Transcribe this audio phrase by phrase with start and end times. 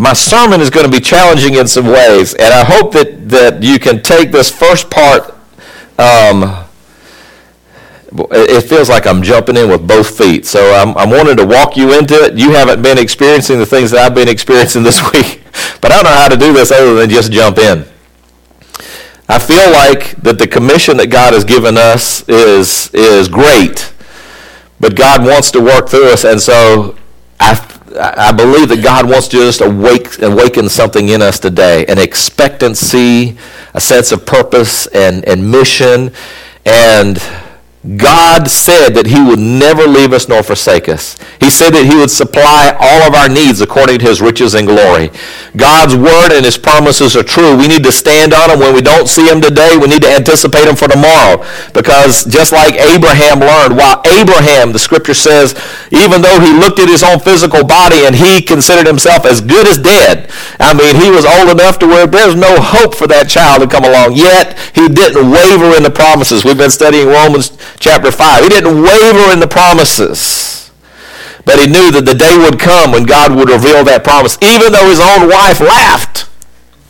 [0.00, 3.62] my sermon is going to be challenging in some ways, and I hope that, that
[3.62, 5.34] you can take this first part.
[5.98, 6.64] Um,
[8.32, 10.46] it feels like I'm jumping in with both feet.
[10.46, 12.38] So I'm, I'm wanting to walk you into it.
[12.38, 15.42] You haven't been experiencing the things that I've been experiencing this week,
[15.82, 17.84] but I don't know how to do this other than just jump in.
[19.28, 23.92] I feel like that the commission that God has given us is, is great,
[24.80, 26.96] but God wants to work through us, and so
[27.38, 31.98] I, I believe that God wants to just awake, awaken something in us today, an
[31.98, 33.36] expectancy,
[33.74, 36.12] a sense of purpose and, and mission,
[36.64, 37.18] and
[37.80, 41.16] God said that he would never leave us nor forsake us.
[41.40, 44.68] He said that he would supply all of our needs according to his riches and
[44.68, 45.08] glory.
[45.56, 47.56] God's word and his promises are true.
[47.56, 49.80] We need to stand on them when we don't see them today.
[49.80, 51.40] We need to anticipate them for tomorrow.
[51.72, 55.56] Because just like Abraham learned, while Abraham, the scripture says,
[55.88, 59.64] even though he looked at his own physical body and he considered himself as good
[59.66, 60.28] as dead,
[60.60, 63.68] I mean, he was old enough to where there's no hope for that child to
[63.68, 64.20] come along.
[64.20, 66.44] Yet, he didn't waver in the promises.
[66.44, 68.42] We've been studying Romans chapter 5.
[68.42, 70.70] He didn't waver in the promises.
[71.44, 74.72] But he knew that the day would come when God would reveal that promise, even
[74.72, 76.28] though his own wife laughed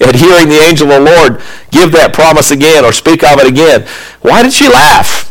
[0.00, 3.46] at hearing the angel of the Lord give that promise again or speak of it
[3.46, 3.86] again.
[4.22, 5.28] Why did she laugh?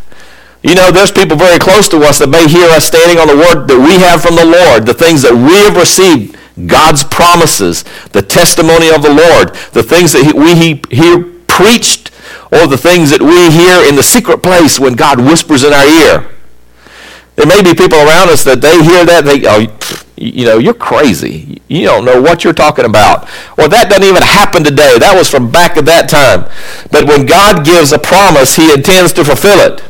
[0.64, 3.36] You know, there's people very close to us that may hear us standing on the
[3.36, 7.84] word that we have from the Lord, the things that we have received, God's promises,
[8.11, 12.09] the testimony of the Lord, the things that we hear preached
[12.52, 15.86] or the things that we hear in the secret place when God whispers in our
[15.86, 16.30] ear.
[17.36, 19.67] There may be people around us that they hear that, they, oh,
[20.17, 21.61] you know, you're crazy.
[21.69, 23.29] You don't know what you're talking about.
[23.57, 25.00] Or that doesn't even happen today.
[25.00, 26.51] That was from back at that time.
[26.91, 29.88] But when God gives a promise, he intends to fulfill it.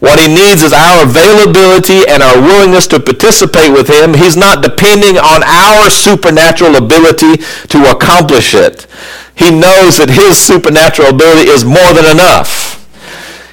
[0.00, 4.14] What he needs is our availability and our willingness to participate with him.
[4.14, 8.86] He's not depending on our supernatural ability to accomplish it.
[9.34, 12.74] He knows that his supernatural ability is more than enough.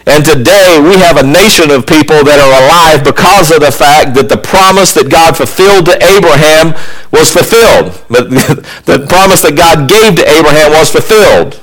[0.08, 4.18] And today we have a nation of people that are alive because of the fact
[4.18, 6.74] that the promise that God fulfilled to Abraham
[7.14, 7.94] was fulfilled.
[8.10, 11.62] the promise that God gave to Abraham was fulfilled.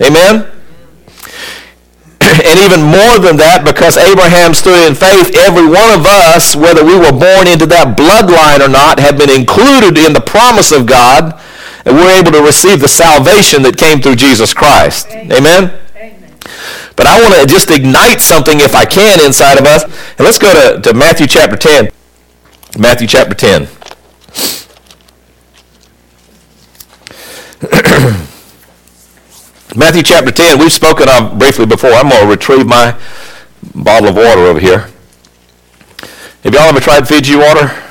[0.00, 0.53] Amen?
[2.44, 6.84] And even more than that, because Abraham stood in faith, every one of us, whether
[6.84, 10.84] we were born into that bloodline or not, have been included in the promise of
[10.84, 11.40] God
[11.84, 15.08] and we're able to receive the salvation that came through Jesus Christ.
[15.08, 15.72] Amen?
[15.96, 16.36] Amen?
[16.96, 19.84] But I want to just ignite something, if I can, inside of us.
[19.84, 21.90] And let's go to, to Matthew chapter 10.
[22.78, 23.68] Matthew chapter 10.
[29.76, 31.90] Matthew chapter 10, we've spoken of briefly before.
[31.90, 32.96] I'm going to retrieve my
[33.74, 34.88] bottle of water over here.
[36.44, 37.84] Have y'all ever tried Fiji water?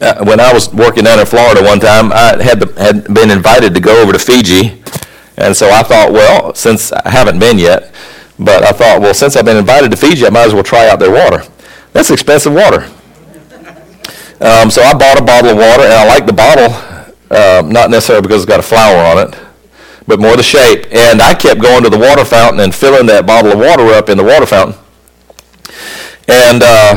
[0.00, 3.30] uh, when I was working down in Florida one time, I had, the, had been
[3.30, 4.80] invited to go over to Fiji.
[5.36, 7.92] And so I thought, well, since I haven't been yet,
[8.38, 10.88] but I thought, well, since I've been invited to Fiji, I might as well try
[10.88, 11.42] out their water.
[11.92, 12.88] That's expensive water.
[14.40, 16.70] Um, so I bought a bottle of water, and I like the bottle,
[17.30, 19.47] uh, not necessarily because it's got a flower on it,
[20.08, 20.86] but more the shape.
[20.90, 24.08] And I kept going to the water fountain and filling that bottle of water up
[24.08, 24.80] in the water fountain.
[26.26, 26.96] And uh,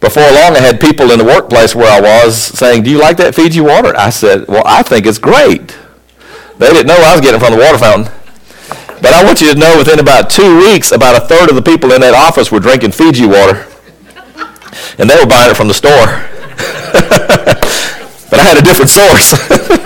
[0.00, 3.16] before long, I had people in the workplace where I was saying, do you like
[3.18, 3.94] that Fiji water?
[3.96, 5.78] I said, well, I think it's great.
[6.58, 8.12] They didn't know I was getting it from the water fountain.
[9.00, 11.62] But I want you to know within about two weeks, about a third of the
[11.62, 13.66] people in that office were drinking Fiji water.
[14.98, 16.06] And they were buying it from the store.
[18.30, 19.85] but I had a different source.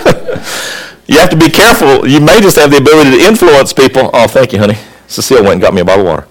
[1.11, 2.07] you have to be careful.
[2.07, 4.09] You may just have the ability to influence people.
[4.13, 4.77] Oh, thank you, honey.
[5.07, 6.27] Cecile went and got me a bottle of water.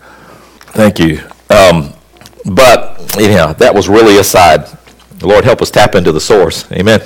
[0.73, 1.21] Thank you.
[1.51, 1.93] Um,
[2.47, 4.67] but anyhow, that was really aside.
[5.19, 6.71] The Lord help us tap into the source.
[6.73, 7.03] Amen.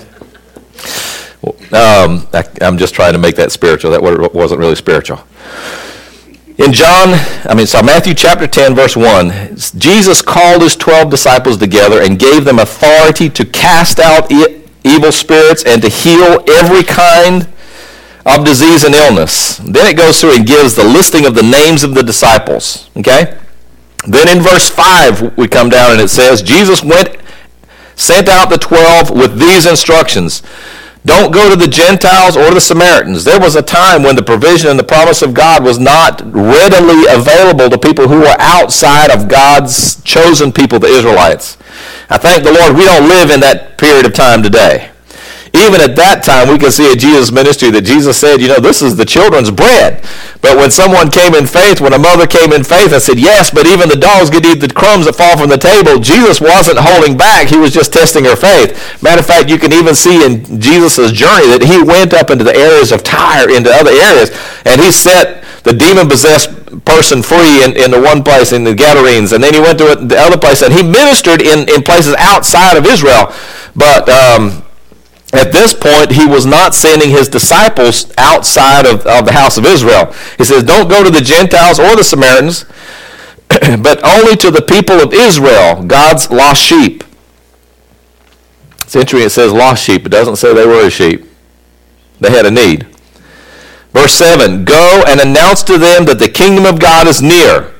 [1.72, 3.90] Um, I, am just trying to make that spiritual.
[3.90, 5.18] That wasn't really spiritual.
[6.56, 7.08] In John,
[7.44, 12.20] I mean, so Matthew chapter 10, verse 1, Jesus called his 12 disciples together and
[12.20, 14.30] gave them authority to cast out
[14.84, 17.48] evil spirits and to heal every kind
[18.26, 19.58] of disease and illness.
[19.58, 22.90] Then it goes through and gives the listing of the names of the disciples.
[22.96, 23.38] Okay?
[24.06, 27.16] Then in verse 5, we come down and it says, Jesus went,
[27.96, 30.42] sent out the 12 with these instructions.
[31.06, 33.24] Don't go to the Gentiles or the Samaritans.
[33.24, 37.04] There was a time when the provision and the promise of God was not readily
[37.08, 41.58] available to people who were outside of God's chosen people, the Israelites.
[42.08, 44.90] I thank the Lord we don't live in that period of time today.
[45.54, 48.58] Even at that time, we can see in Jesus' ministry that Jesus said, you know,
[48.58, 50.02] this is the children's bread.
[50.42, 53.54] But when someone came in faith, when a mother came in faith and said, yes,
[53.54, 56.82] but even the dogs get eat the crumbs that fall from the table, Jesus wasn't
[56.82, 57.48] holding back.
[57.48, 58.74] He was just testing her faith.
[59.02, 62.44] Matter of fact, you can even see in Jesus' journey that he went up into
[62.44, 64.34] the areas of Tyre, into other areas,
[64.66, 69.32] and he set the demon-possessed person free in, in the one place, in the Gadarenes,
[69.32, 72.76] and then he went to the other place, and he ministered in, in places outside
[72.76, 73.32] of Israel.
[73.74, 74.62] But um,
[75.36, 79.66] at this point, he was not sending his disciples outside of, of the house of
[79.66, 80.12] Israel.
[80.38, 82.64] He says, don't go to the Gentiles or the Samaritans,
[83.48, 87.04] but only to the people of Israel, God's lost sheep.
[88.94, 90.06] Interesting, it says lost sheep.
[90.06, 91.24] It doesn't say they were a sheep.
[92.20, 92.86] They had a need.
[93.92, 97.72] Verse 7 Go and announce to them that the kingdom of God is near.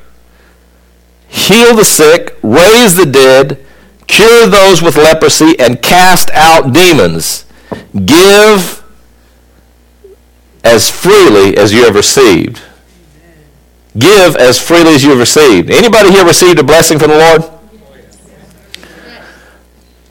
[1.29, 3.64] Heal the sick, raise the dead,
[4.07, 7.45] cure those with leprosy, and cast out demons.
[8.05, 8.83] Give
[10.63, 12.63] as freely as you have received.
[13.97, 15.71] Give as freely as you have received.
[15.71, 17.55] Anybody here received a blessing from the Lord?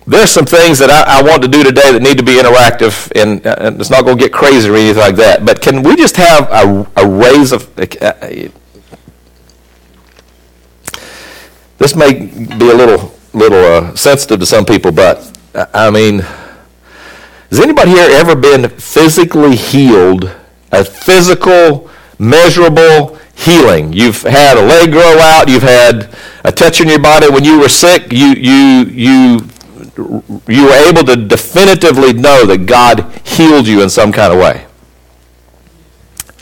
[0.05, 3.11] there's some things that I, I, want to do today that need to be interactive,
[3.15, 5.45] and, uh, and it's not going to get crazy or anything like that.
[5.45, 7.69] But can we just have a, a raise of.
[7.79, 8.13] Uh,
[11.77, 15.29] this may be a little little uh, sensitive to some people, but
[15.73, 16.19] I mean,
[17.49, 20.31] has anybody here ever been physically healed?
[20.71, 23.93] A physical, measurable healing.
[23.93, 25.47] You've had a leg grow out.
[25.47, 26.09] You've had
[26.43, 28.11] a touch in your body when you were sick.
[28.11, 29.49] You you you
[30.47, 34.65] you were able to definitively know that God healed you in some kind of way.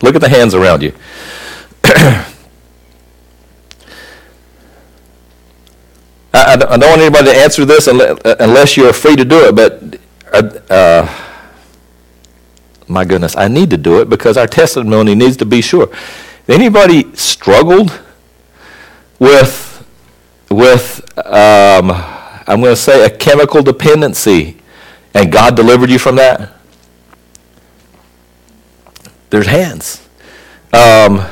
[0.01, 0.93] Look at the hands around you.
[6.33, 9.99] I, I, don't want anybody to answer this unless you're free to do it, but
[10.33, 11.21] uh, uh,
[12.87, 15.89] my goodness, I need to do it because our testimony needs to be sure.
[16.47, 17.99] Anybody struggled
[19.19, 19.67] with
[20.49, 24.57] with um, I'm going to say a chemical dependency,
[25.13, 26.53] and God delivered you from that?
[29.29, 30.07] There's hands.
[30.73, 31.25] Um,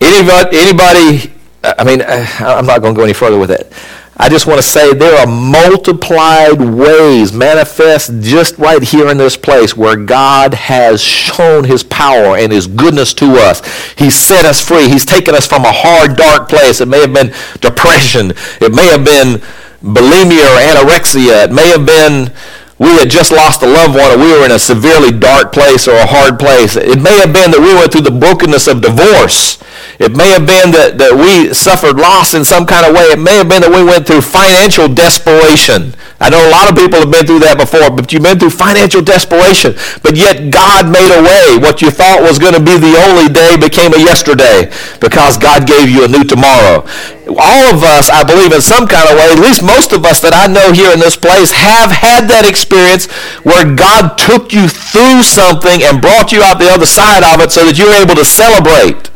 [0.00, 1.32] anybody, anybody,
[1.64, 3.72] I mean, uh, I'm not going to go any further with it.
[4.16, 9.36] I just want to say there are multiplied ways manifest just right here in this
[9.36, 13.62] place where God has shown his power and his goodness to us.
[13.94, 14.88] He's set us free.
[14.88, 16.80] He's taken us from a hard, dark place.
[16.80, 18.32] It may have been depression.
[18.60, 19.40] It may have been
[19.82, 21.46] bulimia or anorexia.
[21.46, 22.32] It may have been
[22.78, 25.86] we had just lost a loved one or we were in a severely dark place
[25.86, 26.76] or a hard place.
[26.76, 29.62] It may have been that we went through the brokenness of divorce.
[29.98, 33.12] It may have been that, that we suffered loss in some kind of way.
[33.12, 35.92] It may have been that we went through financial desperation.
[36.22, 38.54] I know a lot of people have been through that before, but you've been through
[38.54, 39.74] financial desperation.
[40.06, 41.58] But yet God made a way.
[41.58, 44.70] What you thought was going to be the only day became a yesterday
[45.02, 46.86] because God gave you a new tomorrow.
[47.26, 50.22] All of us, I believe in some kind of way, at least most of us
[50.22, 53.10] that I know here in this place have had that experience
[53.42, 57.50] where God took you through something and brought you out the other side of it
[57.50, 59.11] so that you're able to celebrate.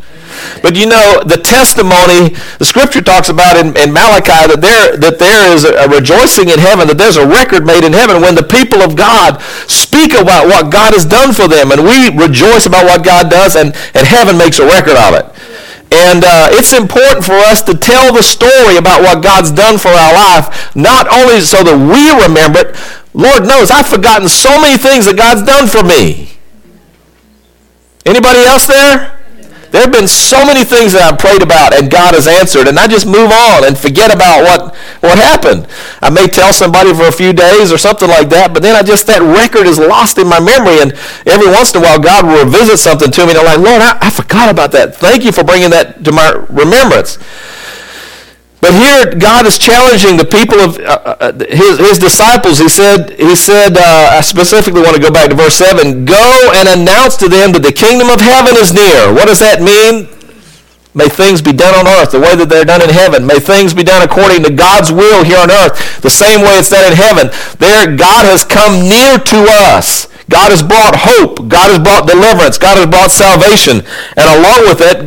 [0.63, 5.19] But you know, the testimony, the scripture talks about in, in Malachi that there, that
[5.19, 8.43] there is a rejoicing in heaven, that there's a record made in heaven when the
[8.43, 11.71] people of God speak about what God has done for them.
[11.71, 15.27] And we rejoice about what God does, and, and heaven makes a record of it.
[15.93, 19.89] And uh, it's important for us to tell the story about what God's done for
[19.89, 22.77] our life, not only so that we remember it.
[23.15, 26.37] Lord knows I've forgotten so many things that God's done for me.
[28.05, 29.16] Anybody else there?
[29.77, 32.81] There have been so many things that I've prayed about and God has answered, and
[32.81, 34.73] I just move on and forget about what,
[35.05, 35.69] what happened.
[36.01, 38.81] I may tell somebody for a few days or something like that, but then I
[38.81, 40.97] just, that record is lost in my memory, and
[41.29, 43.85] every once in a while God will revisit something to me, and I'm like, Lord,
[43.85, 44.97] I, I forgot about that.
[44.97, 47.21] Thank you for bringing that to my remembrance.
[48.61, 52.59] But here, God is challenging the people of uh, uh, his, his disciples.
[52.59, 56.53] He said, he said uh, I specifically want to go back to verse 7 Go
[56.57, 59.13] and announce to them that the kingdom of heaven is near.
[59.13, 60.09] What does that mean?
[60.97, 63.27] May things be done on earth the way that they're done in heaven.
[63.27, 66.73] May things be done according to God's will here on earth, the same way it's
[66.73, 67.29] done in heaven.
[67.61, 70.09] There, God has come near to us.
[70.29, 71.49] God has brought hope.
[71.49, 72.59] God has brought deliverance.
[72.59, 73.87] God has brought salvation.
[74.19, 74.99] And along with it,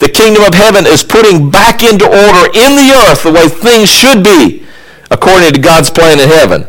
[0.00, 3.92] the kingdom of heaven is putting back into order in the earth the way things
[3.92, 4.64] should be
[5.10, 6.66] according to God's plan in heaven.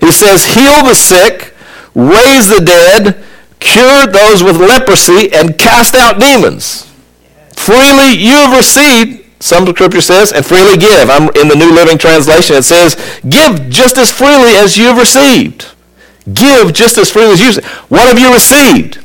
[0.00, 1.54] He says, heal the sick,
[1.94, 3.22] raise the dead,
[3.60, 6.90] cure those with leprosy, and cast out demons.
[7.52, 11.10] Freely you have received, some scripture says, and freely give.
[11.10, 12.56] I'm in the New Living Translation.
[12.56, 12.96] It says,
[13.28, 15.75] give just as freely as you have received.
[16.32, 17.62] Give just as freely as you.
[17.88, 19.04] What have you received?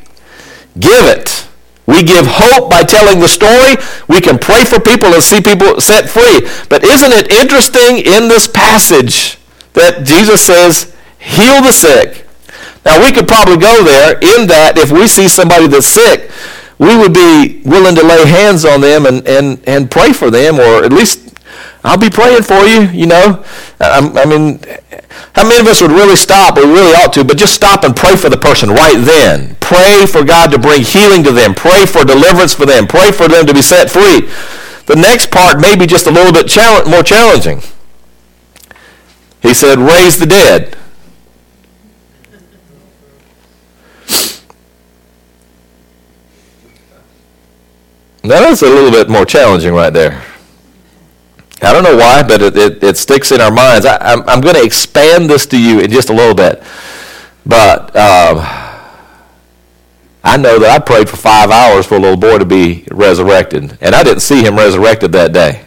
[0.80, 1.48] Give it.
[1.86, 3.76] We give hope by telling the story.
[4.08, 6.48] We can pray for people and see people set free.
[6.70, 9.38] But isn't it interesting in this passage
[9.74, 12.26] that Jesus says, heal the sick?
[12.86, 16.32] Now, we could probably go there in that if we see somebody that's sick,
[16.80, 20.56] we would be willing to lay hands on them and, and, and pray for them,
[20.56, 21.40] or at least
[21.84, 23.44] I'll be praying for you, you know.
[23.80, 24.60] I, I mean,
[25.34, 26.58] how many of us would really stop?
[26.58, 29.56] We really ought to, but just stop and pray for the person right then.
[29.60, 31.56] Pray for God to bring healing to them.
[31.56, 32.88] Pray for deliverance for them.
[32.88, 34.30] Pray for them to be set free.
[34.86, 36.48] The next part may be just a little bit
[36.88, 37.62] more challenging.
[39.42, 40.78] He said, raise the dead.
[48.24, 50.24] Now that's a little bit more challenging right there.
[51.64, 53.86] I don't know why, but it, it, it sticks in our minds.
[53.86, 56.64] I, am I'm, I'm going to expand this to you in just a little bit.
[57.46, 58.40] But um,
[60.24, 63.78] I know that I prayed for five hours for a little boy to be resurrected,
[63.82, 65.66] and I didn't see him resurrected that day.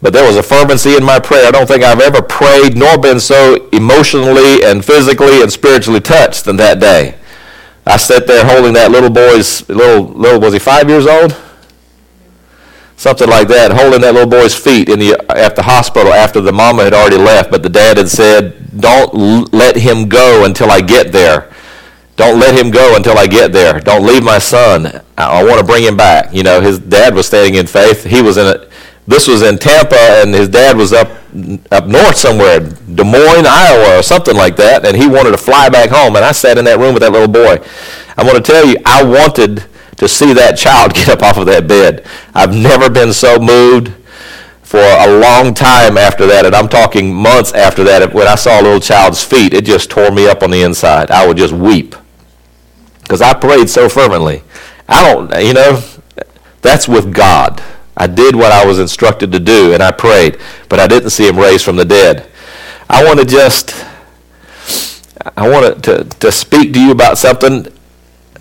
[0.00, 1.46] But there was a fervency in my prayer.
[1.46, 6.44] I don't think I've ever prayed nor been so emotionally and physically and spiritually touched
[6.44, 7.14] than that day.
[7.86, 11.36] I sat there holding that little boy's little little was he five years old?
[13.02, 16.52] Something like that, holding that little boy's feet in the, at the hospital after the
[16.52, 20.80] mama had already left, but the dad had said, don't let him go until I
[20.80, 21.52] get there.
[22.14, 23.80] Don't let him go until I get there.
[23.80, 24.86] Don't leave my son.
[25.18, 26.32] I, want to bring him back.
[26.32, 28.04] You know, his dad was standing in faith.
[28.04, 28.70] He was in it.
[29.08, 31.08] This was in Tampa, and his dad was up
[31.72, 35.68] up north somewhere, Des Moines, Iowa, or something like that, and he wanted to fly
[35.68, 36.14] back home.
[36.14, 37.58] And I sat in that room with that little boy.
[38.16, 39.64] I want to tell you, I wanted
[40.02, 42.04] to see that child get up off of that bed.
[42.34, 43.94] I've never been so moved
[44.62, 48.12] for a long time after that, and I'm talking months after that.
[48.12, 51.12] When I saw a little child's feet, it just tore me up on the inside.
[51.12, 51.94] I would just weep
[53.02, 54.42] because I prayed so fervently.
[54.88, 55.80] I don't, you know,
[56.62, 57.62] that's with God.
[57.96, 61.28] I did what I was instructed to do, and I prayed, but I didn't see
[61.28, 62.28] him raised from the dead.
[62.90, 63.72] I want to just,
[65.36, 67.68] I want to, to speak to you about something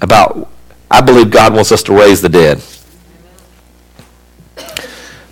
[0.01, 0.49] about
[0.91, 2.61] I believe God wants us to raise the dead.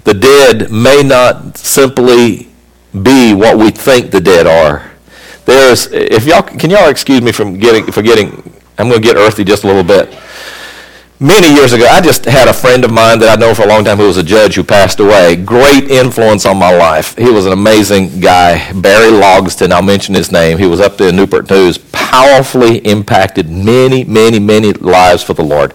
[0.06, 2.50] The dead may not simply
[3.04, 4.90] be what we think the dead are.
[5.46, 8.32] There's, if y'all, can y'all excuse me from getting, for getting,
[8.78, 10.18] I'm going to get earthy just a little bit
[11.20, 13.68] many years ago, I just had a friend of mine that I know for a
[13.68, 15.36] long time who was a judge who passed away.
[15.36, 17.16] Great influence on my life.
[17.18, 18.72] He was an amazing guy.
[18.74, 20.58] Barry Logston, I'll mention his name.
[20.58, 21.78] He was up there in Newport News.
[21.78, 25.74] Powerfully impacted many, many, many lives for the Lord.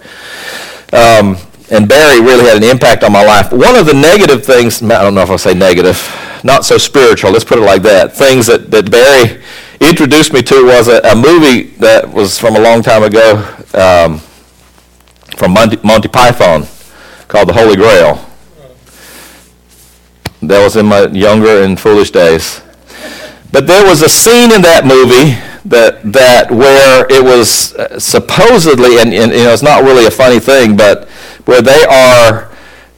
[0.93, 1.37] Um,
[1.71, 3.53] and Barry really had an impact on my life.
[3.53, 5.99] One of the negative things, I don't know if I'll say negative,
[6.45, 9.43] not so spiritual, let's put it like that, things that, that Barry
[9.81, 13.57] introduced me to was a, a movie that was from a long time ago.
[13.73, 14.21] Um,
[15.37, 16.67] from Monty, Monty Python
[17.29, 18.25] called The Holy Grail.
[20.43, 22.61] That was in my younger and foolish days.
[23.51, 28.99] But there was a scene in that movie that that where it was uh, supposedly,
[28.99, 31.09] and, and you know, it's not really a funny thing, but
[31.47, 32.55] where they are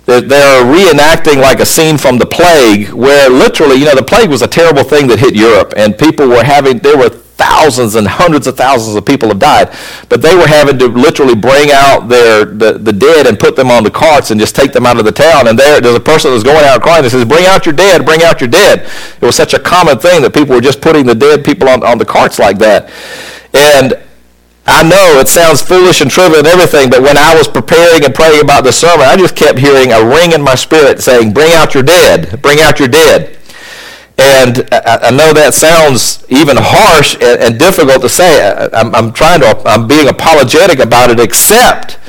[0.07, 4.41] they're reenacting like a scene from the plague where literally, you know, the plague was
[4.41, 8.47] a terrible thing that hit Europe and people were having, there were thousands and hundreds
[8.47, 9.75] of thousands of people have died.
[10.09, 13.71] But they were having to literally bring out their the, the dead and put them
[13.71, 15.49] on the carts and just take them out of the town.
[15.49, 17.75] And there, there's a person that was going out crying that says, bring out your
[17.75, 18.89] dead, bring out your dead.
[19.21, 21.85] It was such a common thing that people were just putting the dead people on,
[21.85, 22.91] on the carts like that.
[23.53, 23.95] And
[24.67, 28.13] I know it sounds foolish and trivial and everything, but when I was preparing and
[28.15, 31.53] praying about the sermon, I just kept hearing a ring in my spirit saying, bring
[31.53, 33.39] out your dead, bring out your dead.
[34.19, 38.41] And I, know that sounds even harsh and, difficult to say.
[38.73, 42.01] I'm, I'm trying to, I'm being apologetic about it, except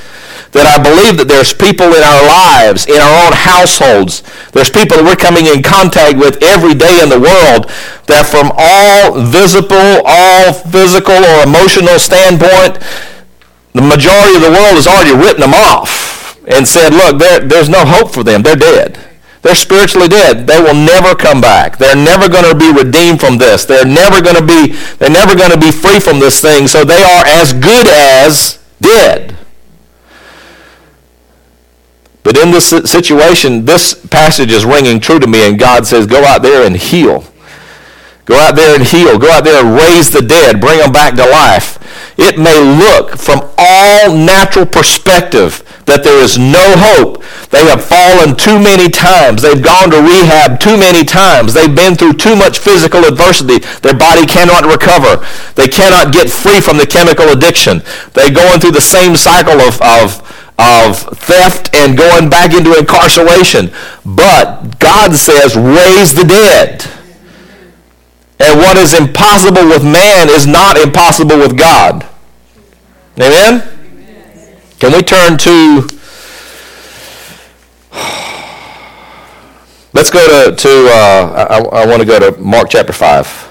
[0.55, 4.23] that I believe that there's people in our lives, in our own households,
[4.55, 7.67] there's people that we're coming in contact with every day in the world
[8.07, 12.79] that from all visible, all physical or emotional standpoint,
[13.75, 17.83] the majority of the world has already written them off and said, look, there's no
[17.83, 18.41] hope for them.
[18.41, 19.06] They're dead.
[19.48, 20.46] They're spiritually dead.
[20.46, 21.77] They will never come back.
[21.77, 23.63] They're never going to be redeemed from this.
[23.63, 26.68] They're never going to be they're never going to be free from this thing.
[26.68, 29.38] So they are as good as dead.
[32.24, 36.25] But in this situation, this passage is ringing true to me, and God says, go
[36.25, 37.24] out there and heal.
[38.25, 39.18] Go out there and heal.
[39.18, 40.60] Go out there and raise the dead.
[40.60, 41.80] Bring them back to life.
[42.20, 48.36] It may look from all natural perspective that there is no hope, They have fallen
[48.36, 49.41] too many times.
[49.41, 51.53] They've gone to rehab too many times.
[51.56, 53.63] They've been through too much physical adversity.
[53.79, 55.25] Their body cannot recover.
[55.56, 57.82] They cannot get free from the chemical addiction.
[58.13, 60.20] They're going through the same cycle of, of,
[60.60, 63.72] of theft and going back into incarceration.
[64.03, 66.84] But God says, raise the dead.
[68.44, 72.06] And what is impossible with man is not impossible with God.
[73.17, 73.76] Amen?
[74.79, 75.88] Can we turn to
[79.98, 83.48] Let's go to, to uh, I, I want to go to Mark chapter 5.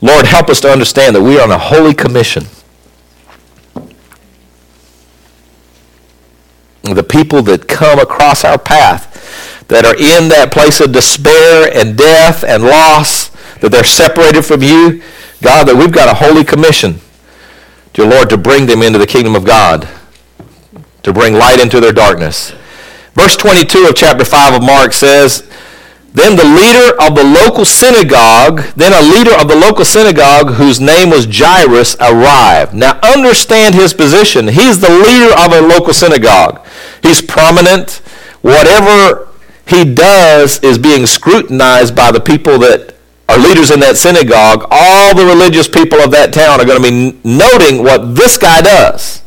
[0.00, 2.44] Lord, help us to understand that we are on a holy commission.
[6.96, 9.12] The people that come across our path
[9.68, 13.28] that are in that place of despair and death and loss,
[13.60, 15.02] that they're separated from you,
[15.42, 17.00] God, that we've got a holy commission,
[17.92, 19.86] dear Lord, to bring them into the kingdom of God,
[21.02, 22.54] to bring light into their darkness.
[23.12, 25.46] Verse 22 of chapter 5 of Mark says,
[26.16, 30.80] then the leader of the local synagogue, then a leader of the local synagogue whose
[30.80, 32.72] name was Jairus arrived.
[32.72, 34.48] Now understand his position.
[34.48, 36.66] He's the leader of a local synagogue.
[37.02, 38.00] He's prominent.
[38.40, 39.28] Whatever
[39.66, 42.96] he does is being scrutinized by the people that
[43.28, 44.66] are leaders in that synagogue.
[44.70, 48.62] All the religious people of that town are going to be noting what this guy
[48.62, 49.20] does.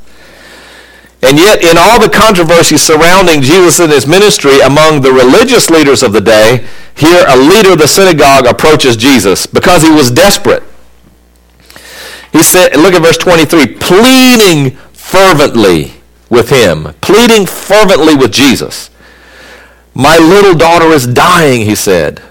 [1.22, 6.02] And yet, in all the controversy surrounding Jesus and his ministry among the religious leaders
[6.02, 10.64] of the day, here a leader of the synagogue approaches Jesus because he was desperate.
[12.32, 15.94] He said, look at verse 23, pleading fervently
[16.30, 18.90] with him, pleading fervently with Jesus.
[19.94, 22.22] My little daughter is dying, he said.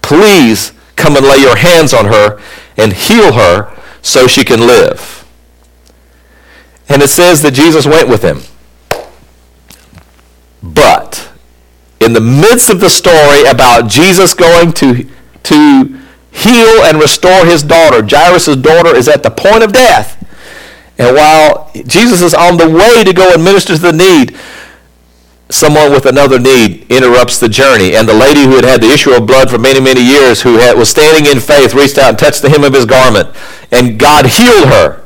[0.00, 2.40] Please come and lay your hands on her
[2.76, 5.23] and heal her so she can live.
[6.88, 8.40] And it says that Jesus went with him.
[10.62, 11.30] But
[12.00, 15.08] in the midst of the story about Jesus going to,
[15.44, 20.20] to heal and restore his daughter, Jairus' daughter is at the point of death.
[20.98, 24.36] And while Jesus is on the way to go and minister to the need,
[25.50, 27.96] someone with another need interrupts the journey.
[27.96, 30.56] And the lady who had had the issue of blood for many, many years, who
[30.56, 33.34] had, was standing in faith, reached out and touched the hem of his garment.
[33.70, 35.03] And God healed her.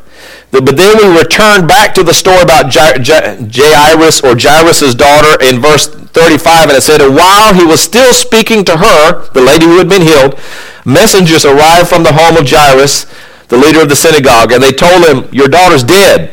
[0.50, 5.88] But then we return back to the story about Jairus or Jairus' daughter in verse
[5.88, 6.68] 35.
[6.68, 9.88] And it said, and while he was still speaking to her, the lady who had
[9.88, 10.38] been healed,
[10.86, 13.06] messengers arrived from the home of Jairus,
[13.48, 14.52] the leader of the synagogue.
[14.52, 16.32] And they told him, your daughter's dead.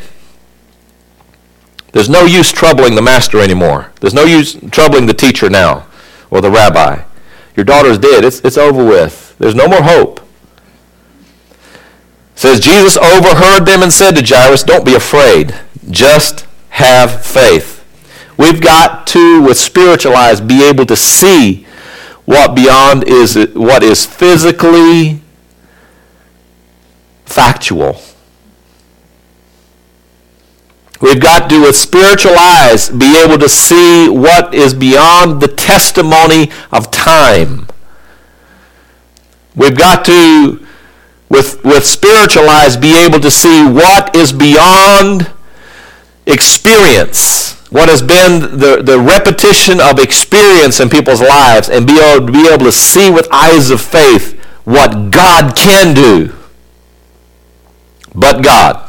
[1.91, 3.91] There's no use troubling the master anymore.
[3.99, 5.87] There's no use troubling the teacher now
[6.29, 7.03] or the rabbi.
[7.55, 8.25] Your daughter's dead.
[8.25, 9.37] It's, it's over with.
[9.37, 10.24] There's no more hope.
[12.35, 15.55] Says Jesus overheard them and said to Jairus, Don't be afraid.
[15.89, 17.83] Just have faith.
[18.37, 21.65] We've got to, with spiritual eyes, be able to see
[22.25, 25.21] what beyond is what is physically
[27.25, 28.01] factual.
[31.01, 36.51] We've got to, with spiritual eyes, be able to see what is beyond the testimony
[36.71, 37.67] of time.
[39.55, 40.65] We've got to,
[41.35, 45.29] with, with spiritual eyes, be able to see what is beyond
[46.25, 52.25] experience, what has been the, the repetition of experience in people's lives, and be able,
[52.25, 56.33] be able to see with eyes of faith what God can do.
[58.15, 58.81] But God.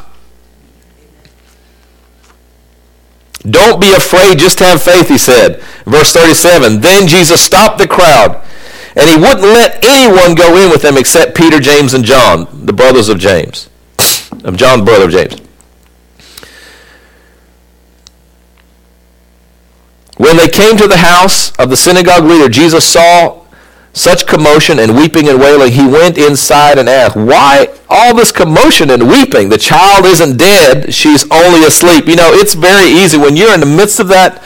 [3.42, 5.60] Don't be afraid, just have faith, he said.
[5.84, 8.45] Verse 37, then Jesus stopped the crowd,
[8.96, 12.72] and he wouldn't let anyone go in with him except Peter, James, and John, the
[12.72, 13.68] brothers of James,
[14.42, 15.40] of John, brother of James.
[20.16, 23.42] When they came to the house of the synagogue leader, Jesus saw
[23.92, 28.90] such commotion and weeping and wailing, he went inside and asked, Why all this commotion
[28.90, 29.48] and weeping?
[29.48, 32.06] The child isn't dead, she's only asleep.
[32.06, 34.42] You know, it's very easy when you're in the midst of that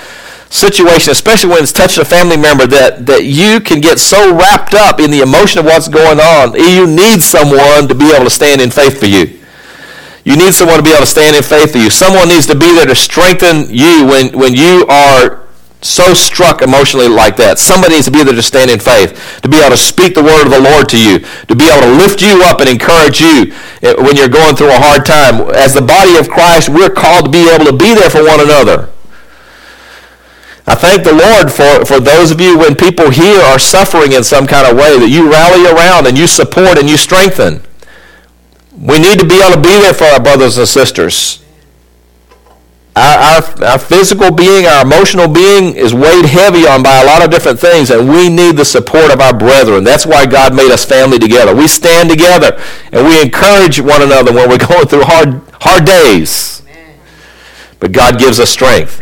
[0.51, 4.75] situation, especially when it's touching a family member, that, that you can get so wrapped
[4.75, 6.53] up in the emotion of what's going on.
[6.55, 9.39] You need someone to be able to stand in faith for you.
[10.25, 11.89] You need someone to be able to stand in faith for you.
[11.89, 15.47] Someone needs to be there to strengthen you when, when you are
[15.81, 17.59] so struck emotionally like that.
[17.59, 20.23] Somebody needs to be there to stand in faith, to be able to speak the
[20.23, 23.21] word of the Lord to you, to be able to lift you up and encourage
[23.21, 25.49] you eh, when you're going through a hard time.
[25.57, 28.45] As the body of Christ, we're called to be able to be there for one
[28.45, 28.93] another.
[30.66, 34.23] I thank the Lord for, for those of you when people here are suffering in
[34.23, 37.62] some kind of way that you rally around and you support and you strengthen.
[38.79, 41.44] We need to be able to be there for our brothers and sisters.
[42.96, 47.23] Our, our, our, physical being, our emotional being is weighed heavy on by a lot
[47.23, 49.85] of different things, and we need the support of our brethren.
[49.85, 51.55] That's why God made us family together.
[51.55, 52.61] We stand together,
[52.92, 56.62] and we encourage one another when we're going through hard, hard days.
[57.79, 59.01] But God gives us strength.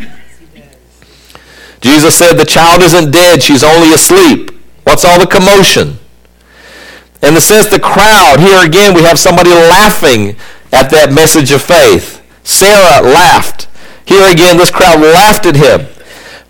[1.80, 4.50] Jesus said, the child isn't dead, she's only asleep.
[4.84, 5.98] What's all the commotion?
[7.22, 10.36] In the sense the crowd, here again we have somebody laughing
[10.72, 12.22] at that message of faith.
[12.44, 13.68] Sarah laughed.
[14.06, 15.84] Here again, this crowd laughed at him.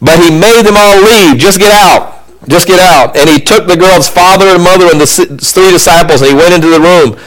[0.00, 1.42] But he made them all leave.
[1.42, 2.22] Just get out.
[2.46, 3.16] Just get out.
[3.16, 5.10] And he took the girl's father and mother and the
[5.42, 7.18] three disciples, and he went into the room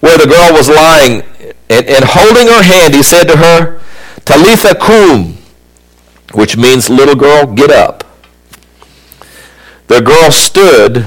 [0.00, 1.24] where the girl was lying.
[1.70, 3.80] And, and holding her hand, he said to her,
[4.26, 5.37] Talitha kum,
[6.32, 8.04] which means, little girl, get up.
[9.86, 11.06] The girl stood,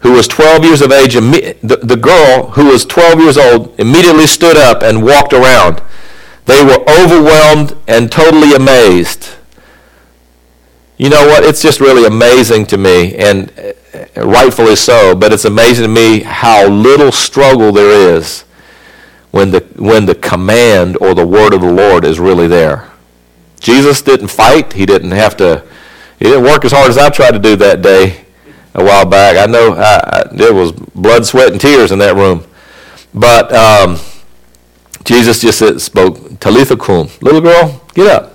[0.00, 4.56] who was 12 years of age, the, girl who was 12 years old immediately stood
[4.56, 5.82] up and walked around.
[6.46, 9.30] They were overwhelmed and totally amazed.
[10.96, 11.44] You know what?
[11.44, 16.20] It's just really amazing to me, and uh, rightfully so, but it's amazing to me
[16.20, 18.42] how little struggle there is
[19.30, 22.87] when the, when the command or the word of the Lord is really there.
[23.60, 24.72] Jesus didn't fight.
[24.72, 25.64] He didn't have to,
[26.18, 28.24] he didn't work as hard as I tried to do that day
[28.74, 29.36] a while back.
[29.36, 32.44] I know I, I, there was blood, sweat, and tears in that room.
[33.14, 33.98] But um,
[35.04, 38.34] Jesus just said, spoke, Talitha kum, little girl, get up.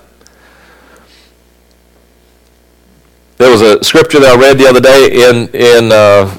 [3.36, 6.36] There was a scripture that I read the other day in in uh,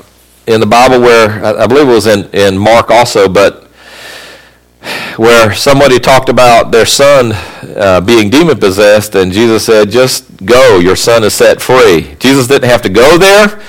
[0.48, 3.65] in the Bible where I, I believe it was in, in Mark also, but
[5.18, 7.32] where somebody talked about their son
[7.76, 12.48] uh, being demon possessed, and Jesus said, "Just go, your son is set free." Jesus
[12.48, 13.62] didn't have to go there.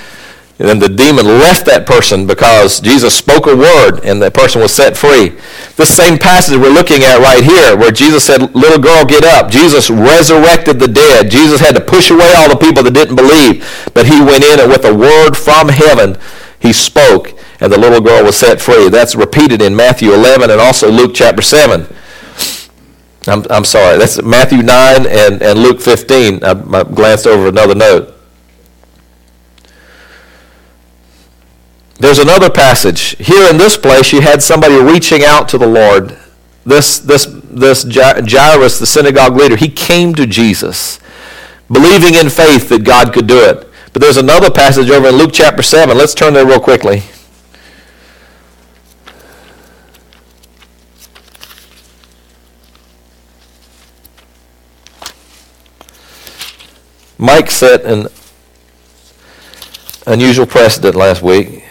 [0.59, 4.59] And then the demon left that person because Jesus spoke a word and that person
[4.59, 5.37] was set free.
[5.75, 9.51] This same passage we're looking at right here where Jesus said, little girl, get up.
[9.51, 11.29] Jesus resurrected the dead.
[11.29, 13.61] Jesus had to push away all the people that didn't believe.
[13.93, 16.17] But he went in and with a word from heaven,
[16.59, 18.89] he spoke and the little girl was set free.
[18.89, 21.87] That's repeated in Matthew 11 and also Luke chapter 7.
[23.27, 23.97] I'm, I'm sorry.
[23.97, 26.43] That's Matthew 9 and, and Luke 15.
[26.43, 28.13] I, I glanced over another note.
[31.99, 33.17] There's another passage.
[33.17, 36.17] Here in this place, you had somebody reaching out to the Lord.
[36.63, 40.99] This, this, this Jairus, the synagogue leader, he came to Jesus,
[41.71, 43.67] believing in faith that God could do it.
[43.93, 45.97] But there's another passage over in Luke chapter 7.
[45.97, 47.03] Let's turn there real quickly.
[57.17, 58.07] Mike set an
[60.05, 61.63] unusual precedent last week.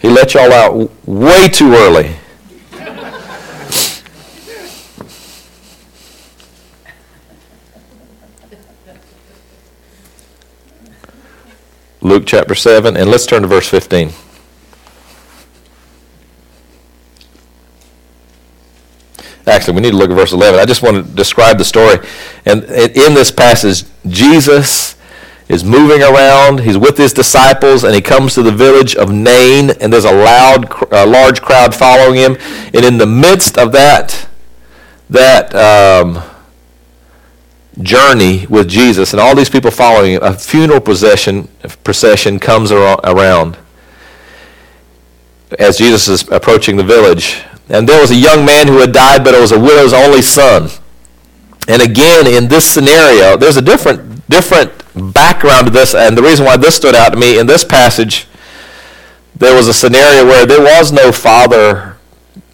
[0.00, 2.16] He let y'all out way too early.
[12.00, 14.12] Luke chapter 7, and let's turn to verse 15.
[19.48, 20.60] Actually, we need to look at verse 11.
[20.60, 21.98] I just want to describe the story.
[22.44, 24.96] And in this passage, Jesus
[25.48, 26.60] is moving around.
[26.60, 30.14] He's with his disciples, and he comes to the village of Nain, and there's a
[30.14, 32.36] loud, a large crowd following him.
[32.74, 34.28] And in the midst of that,
[35.08, 36.22] that um,
[37.80, 41.48] journey with Jesus, and all these people following him, a funeral procession
[41.82, 43.56] procession comes around
[45.58, 47.42] as Jesus is approaching the village.
[47.68, 50.22] And there was a young man who had died, but it was a widow's only
[50.22, 50.70] son.
[51.68, 54.72] And again, in this scenario, there's a different different
[55.14, 58.26] background to this, and the reason why this stood out to me in this passage,
[59.36, 61.96] there was a scenario where there was no father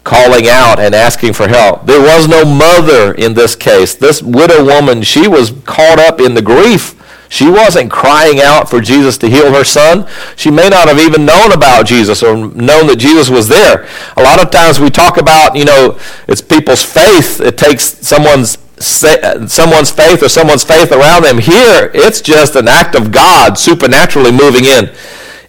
[0.03, 1.85] calling out and asking for help.
[1.85, 3.95] There was no mother in this case.
[3.95, 6.94] This widow woman, she was caught up in the grief.
[7.29, 10.07] She wasn't crying out for Jesus to heal her son.
[10.35, 13.87] She may not have even known about Jesus or known that Jesus was there.
[14.15, 17.41] A lot of times we talk about, you know, it's people's faith.
[17.41, 21.39] It takes someone's someone's faith or someone's faith around them.
[21.39, 24.93] Here, it's just an act of God supernaturally moving in.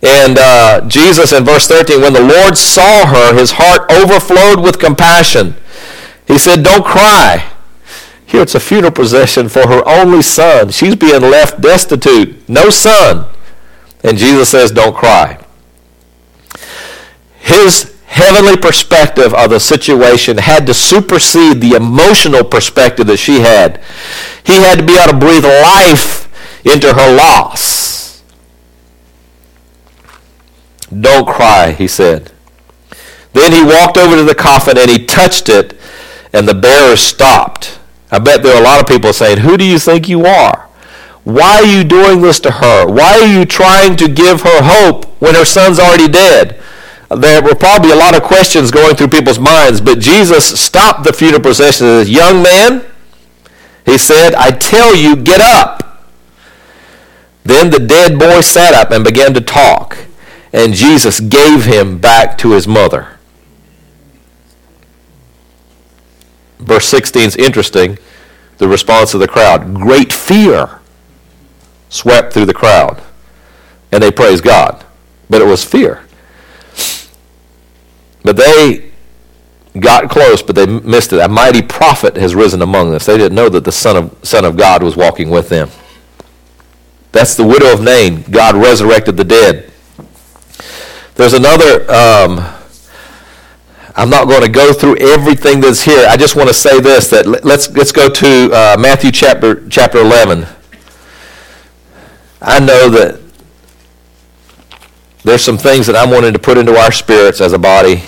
[0.03, 4.79] And uh, Jesus in verse 13, when the Lord saw her, his heart overflowed with
[4.79, 5.57] compassion.
[6.29, 7.53] He said, don't cry.
[8.27, 10.71] Here it's a funeral procession for her only son.
[10.71, 12.49] She's being left destitute.
[12.49, 13.27] No son.
[14.03, 15.43] And Jesus says, don't cry.
[17.39, 23.81] His heavenly perspective of the situation had to supersede the emotional perspective that she had.
[24.45, 26.27] He had to be able to breathe life
[26.65, 28.23] into her loss.
[31.01, 32.33] Don't cry, he said.
[33.33, 35.79] Then he walked over to the coffin and he touched it,
[36.33, 37.79] and the bearers stopped.
[38.11, 40.69] I bet there are a lot of people saying, Who do you think you are?
[41.25, 42.87] Why are you doing this to her?
[42.87, 46.61] Why are you trying to give her hope when her son's already dead?
[47.11, 51.13] There were probably a lot of questions going through people's minds, but Jesus stopped the
[51.13, 52.85] funeral procession and said, Young man,
[53.85, 56.05] he said, I tell you, get up.
[57.45, 59.99] Then the dead boy sat up and began to talk,
[60.53, 63.16] and Jesus gave him back to his mother.
[66.59, 67.99] Verse 16 is interesting,
[68.59, 69.75] the response of the crowd.
[69.75, 70.81] Great fear
[71.89, 73.03] swept through the crowd,
[73.93, 74.85] and they praised God.
[75.29, 76.05] But it was fear.
[78.23, 78.91] But they
[79.79, 81.21] got close, but they missed it.
[81.21, 83.07] A mighty prophet has risen among us.
[83.07, 85.69] They didn't know that the Son of, Son of God was walking with them.
[87.13, 88.23] That's the widow of Nain.
[88.23, 89.71] God resurrected the dead.
[91.15, 92.56] There's another um,
[93.99, 96.07] I'm not going to go through everything that's here.
[96.07, 99.99] I just want to say this: that let's let's go to uh, Matthew chapter chapter
[99.99, 100.47] 11.
[102.43, 103.21] I know that
[105.25, 108.03] there's some things that I'm wanting to put into our spirits as a body.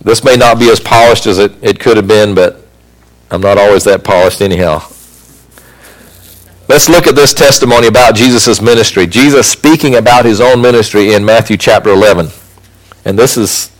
[0.00, 2.66] This may not be as polished as it, it could have been, but
[3.30, 4.78] I'm not always that polished anyhow.
[6.66, 9.06] Let's look at this testimony about Jesus' ministry.
[9.06, 12.28] Jesus speaking about his own ministry in Matthew chapter 11.
[13.04, 13.70] And this is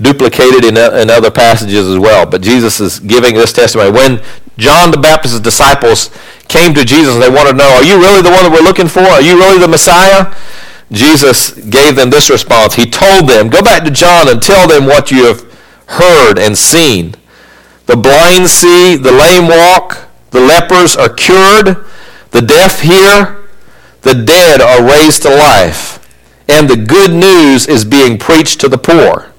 [0.00, 2.26] duplicated in, in other passages as well.
[2.26, 3.90] But Jesus is giving this testimony.
[3.90, 4.22] When
[4.56, 6.10] John the Baptist's disciples
[6.48, 8.88] came to Jesus they wanted to know, Are you really the one that we're looking
[8.88, 9.00] for?
[9.00, 10.34] Are you really the Messiah?
[10.90, 12.74] Jesus gave them this response.
[12.74, 15.42] He told them, Go back to John and tell them what you have
[15.86, 17.14] heard and seen.
[17.86, 21.84] The blind see, the lame walk, the lepers are cured,
[22.30, 23.48] the deaf hear,
[24.02, 25.98] the dead are raised to life,
[26.48, 29.32] and the good news is being preached to the poor.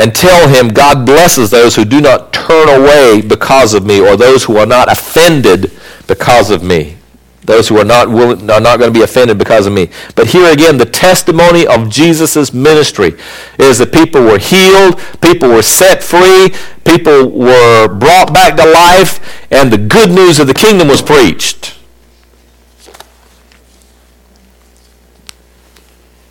[0.00, 4.16] And tell him, God blesses those who do not turn away because of me, or
[4.16, 5.70] those who are not offended
[6.06, 6.96] because of me.
[7.44, 9.90] Those who are not willing, are not going to be offended because of me.
[10.14, 13.14] But here again, the testimony of Jesus' ministry
[13.58, 19.20] is that people were healed, people were set free, people were brought back to life,
[19.50, 21.76] and the good news of the kingdom was preached.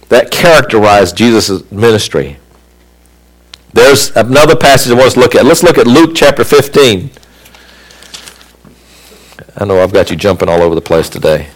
[0.09, 2.37] That characterized Jesus' ministry.
[3.73, 5.45] There's another passage I want us to look at.
[5.45, 7.11] Let's look at Luke chapter 15.
[9.57, 11.49] I know I've got you jumping all over the place today.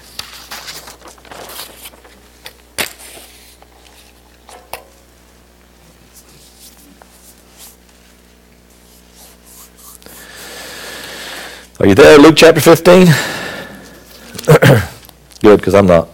[11.80, 13.08] Are you there, Luke chapter 15?
[15.42, 16.13] Good, because I'm not.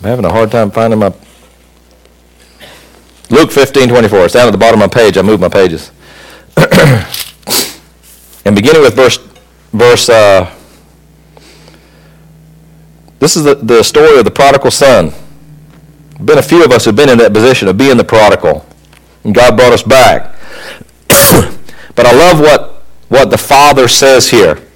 [0.00, 1.12] I'm having a hard time finding my.
[3.28, 4.24] Luke 15, 24.
[4.24, 5.18] It's down at the bottom of my page.
[5.18, 5.92] I moved my pages.
[6.56, 9.18] and beginning with verse,
[9.72, 10.50] verse uh,
[13.18, 15.12] this is the, the story of the prodigal son.
[16.24, 18.64] Been a few of us who've been in that position of being the prodigal,
[19.24, 20.34] and God brought us back.
[21.94, 24.66] but I love what, what the father says here.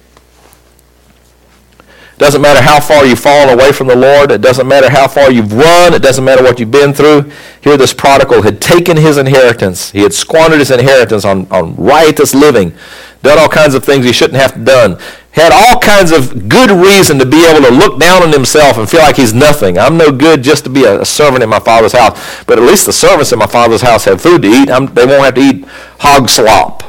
[2.17, 4.31] Doesn't matter how far you've fallen away from the Lord.
[4.31, 5.93] It doesn't matter how far you've run.
[5.93, 7.29] It doesn't matter what you've been through.
[7.61, 9.91] Here, this prodigal had taken his inheritance.
[9.91, 12.73] He had squandered his inheritance on, on riotous living,
[13.21, 14.97] done all kinds of things he shouldn't have done,
[15.31, 18.89] had all kinds of good reason to be able to look down on himself and
[18.89, 19.77] feel like he's nothing.
[19.77, 22.45] I'm no good just to be a, a servant in my father's house.
[22.45, 24.69] But at least the servants in my father's house have food to eat.
[24.69, 25.65] I'm, they won't have to eat
[25.99, 26.83] hog slop.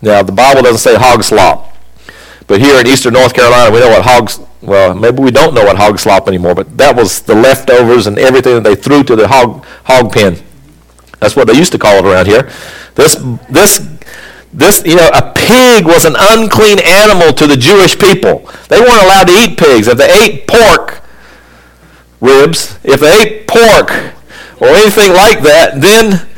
[0.00, 1.71] Now, the Bible doesn't say hog slop.
[2.46, 5.64] But here in eastern North Carolina, we know what hogs, well, maybe we don't know
[5.64, 9.16] what hog slop anymore, but that was the leftovers and everything that they threw to
[9.16, 10.36] the hog, hog pen.
[11.20, 12.50] That's what they used to call it around here.
[12.94, 13.14] This,
[13.48, 13.88] this,
[14.52, 18.50] this, you know, a pig was an unclean animal to the Jewish people.
[18.68, 19.88] They weren't allowed to eat pigs.
[19.88, 21.02] If they ate pork
[22.20, 23.90] ribs, if they ate pork
[24.60, 26.28] or anything like that, then,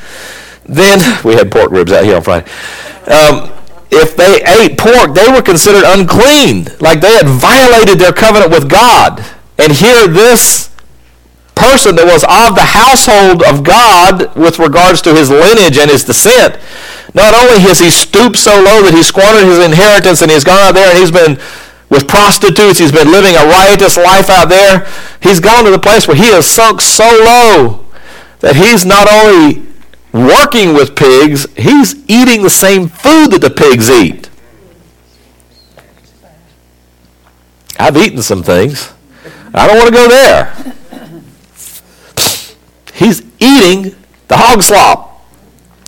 [0.64, 2.50] then we had pork ribs out here on Friday.
[3.06, 3.52] Um,
[3.94, 8.68] if they ate pork, they were considered unclean, like they had violated their covenant with
[8.68, 9.24] God.
[9.58, 10.70] And here, this
[11.54, 16.02] person that was of the household of God with regards to his lineage and his
[16.02, 16.58] descent,
[17.14, 20.58] not only has he stooped so low that he squandered his inheritance and he's gone
[20.58, 21.38] out there and he's been
[21.88, 24.86] with prostitutes, he's been living a riotous life out there,
[25.22, 27.86] he's gone to the place where he has sunk so low
[28.40, 29.62] that he's not only
[30.14, 34.30] working with pigs, he's eating the same food that the pigs eat.
[37.78, 38.92] I've eaten some things.
[39.52, 40.54] I don't want to go there.
[42.94, 43.96] He's eating
[44.28, 45.10] the hog slop.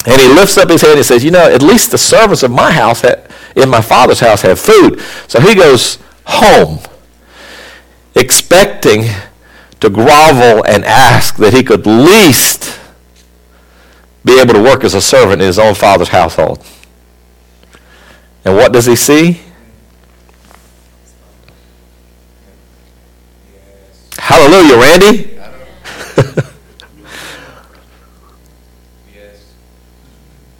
[0.07, 2.51] And he lifts up his head and says, You know, at least the servants of
[2.51, 3.05] my house,
[3.55, 5.01] in my father's house, have food.
[5.29, 6.81] So he goes home,
[8.17, 9.05] expecting
[9.79, 12.56] to grovel and ask that he could least
[14.27, 16.62] be able to work as a servant in his own father's household.
[18.45, 19.41] And what does he see?
[24.19, 25.33] Hallelujah, Randy.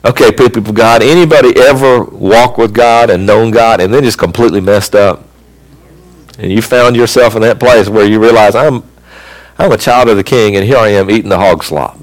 [0.07, 4.19] Okay, people of God, anybody ever walk with God and known God and then just
[4.19, 5.25] completely messed up?
[6.39, 8.85] And you found yourself in that place where you realize I'm
[9.59, 11.99] I'm a child of the king and here I am eating the hog slop.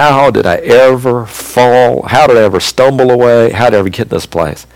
[0.00, 2.04] How did I ever fall?
[2.04, 3.50] How did I ever stumble away?
[3.50, 4.66] How did I ever get in this place?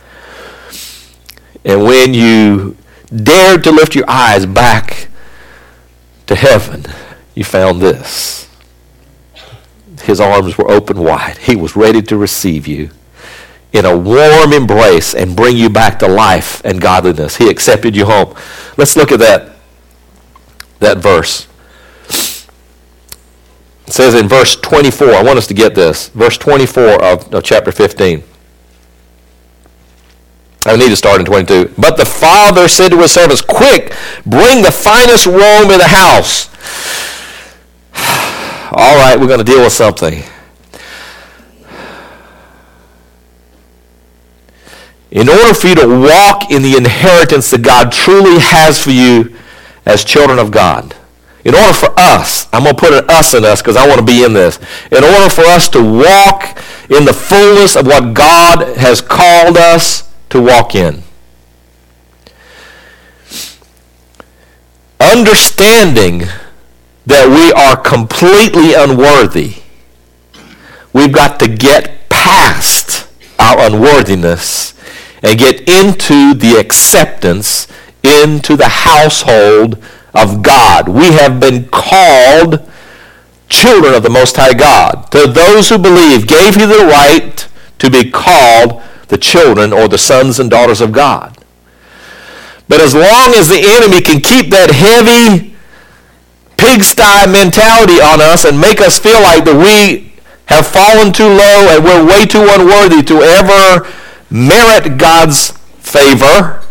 [1.65, 2.77] And when you
[3.11, 5.09] dared to lift your eyes back
[6.27, 6.85] to heaven,
[7.35, 8.51] you found this
[10.03, 11.39] his arms were open wide.
[11.39, 12.91] He was ready to receive you
[13.73, 17.37] in a warm embrace and bring you back to life and godliness.
[17.37, 18.35] He accepted you home.
[18.77, 19.57] Let's look at that,
[20.81, 21.47] that verse.
[23.87, 27.43] It says in verse 24, I want us to get this, verse 24 of, of
[27.45, 28.23] chapter 15.
[30.67, 31.75] I need to start in 22.
[31.77, 33.93] But the father said to his servants, Quick,
[34.25, 36.49] bring the finest robe in the house
[38.73, 40.23] all right, we're going to deal with something.
[45.11, 49.37] In order for you to walk in the inheritance that God truly has for you
[49.87, 50.97] as children of God,
[51.45, 53.99] in order for us, I'm going to put an us in us because I want
[53.99, 54.59] to be in this.
[54.91, 60.11] In order for us to walk in the fullness of what God has called us
[60.31, 61.03] to walk in.
[64.99, 66.23] Understanding
[67.05, 69.57] that we are completely unworthy.
[70.95, 73.07] We've got to get past
[73.39, 74.73] our unworthiness
[75.23, 77.67] and get into the acceptance
[78.03, 79.83] into the household
[80.15, 80.89] of God.
[80.89, 82.71] We have been called
[83.49, 85.11] children of the Most High God.
[85.13, 87.47] To those who believe, gave you the right
[87.79, 91.39] to be called the children or the sons and daughters of God.
[92.69, 95.55] But as long as the enemy can keep that heavy
[96.57, 100.15] pigsty mentality on us and make us feel like that we
[100.47, 103.87] have fallen too low and we're way too unworthy to ever
[104.31, 106.63] merit God's favor,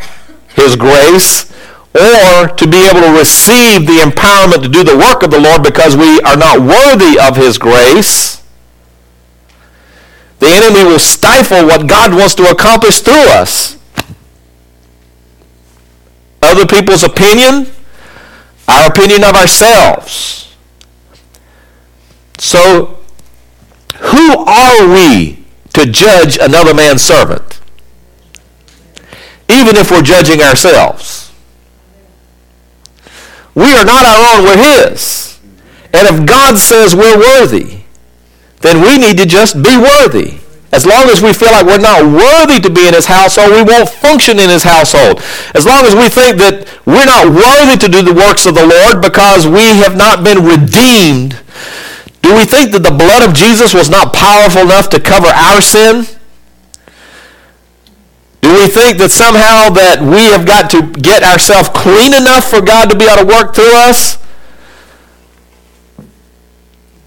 [0.56, 1.53] His grace,
[1.96, 5.64] or to be able to receive the empowerment to do the work of the Lord
[5.64, 8.42] because we are not worthy of His grace.
[10.40, 13.78] The enemy will stifle what God wants to accomplish through us.
[16.42, 17.68] Other people's opinion,
[18.68, 20.54] our opinion of ourselves.
[22.40, 23.00] So,
[23.98, 27.62] who are we to judge another man's servant?
[29.48, 31.23] Even if we're judging ourselves.
[33.56, 35.40] We are not our own, we're His.
[35.94, 37.84] And if God says we're worthy,
[38.62, 40.40] then we need to just be worthy.
[40.74, 43.62] As long as we feel like we're not worthy to be in his household, we
[43.62, 45.22] won't function in his household.
[45.54, 48.66] As long as we think that we're not worthy to do the works of the
[48.66, 51.38] Lord because we have not been redeemed,
[52.26, 55.62] do we think that the blood of Jesus was not powerful enough to cover our
[55.62, 56.10] sin?
[58.44, 62.60] Do we think that somehow that we have got to get ourselves clean enough for
[62.60, 64.20] God to be able to work through us?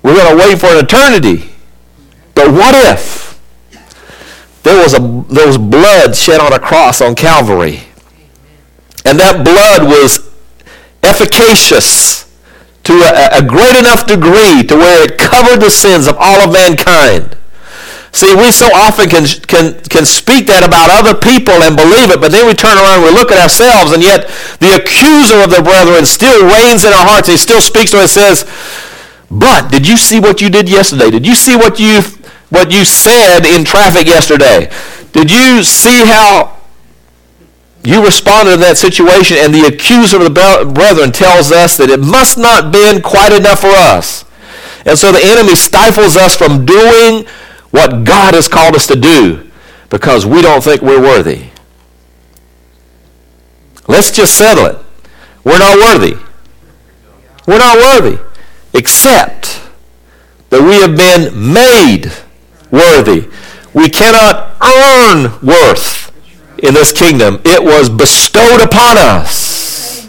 [0.03, 1.53] We're going to wait for an eternity.
[2.35, 3.27] But what if?
[4.67, 7.83] there was, a, there was blood shed on a cross on Calvary.
[9.05, 10.29] And that blood was
[11.05, 12.27] efficacious
[12.83, 16.53] to a, a great enough degree to where it covered the sins of all of
[16.53, 17.37] mankind.
[18.17, 22.17] See, we so often can, can, can speak that about other people and believe it,
[22.17, 25.53] but then we turn around and we look at ourselves, and yet the accuser of
[25.53, 27.29] the brethren still reigns in our hearts.
[27.29, 28.49] He still speaks to us and says,
[29.29, 31.13] but did you see what you did yesterday?
[31.13, 32.01] Did you see what you
[32.49, 34.73] what you said in traffic yesterday?
[35.13, 36.57] Did you see how
[37.85, 42.01] you responded to that situation, and the accuser of the brethren tells us that it
[42.01, 44.25] must not been quite enough for us.
[44.89, 47.29] And so the enemy stifles us from doing
[47.77, 49.51] what God has called us to do
[49.91, 51.51] because we don't think we're worthy.
[53.87, 54.79] Let's just settle it.
[55.45, 56.17] We're not worthy.
[57.47, 58.19] We're not worthy,
[58.73, 59.61] except
[60.49, 62.11] that we have been made
[62.71, 63.29] worthy.
[63.75, 66.11] We cannot earn worth
[66.59, 67.43] in this kingdom.
[67.45, 70.09] It was bestowed upon us.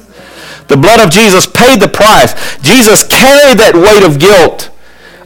[0.69, 2.33] The blood of Jesus paid the price.
[2.61, 4.71] Jesus carried that weight of guilt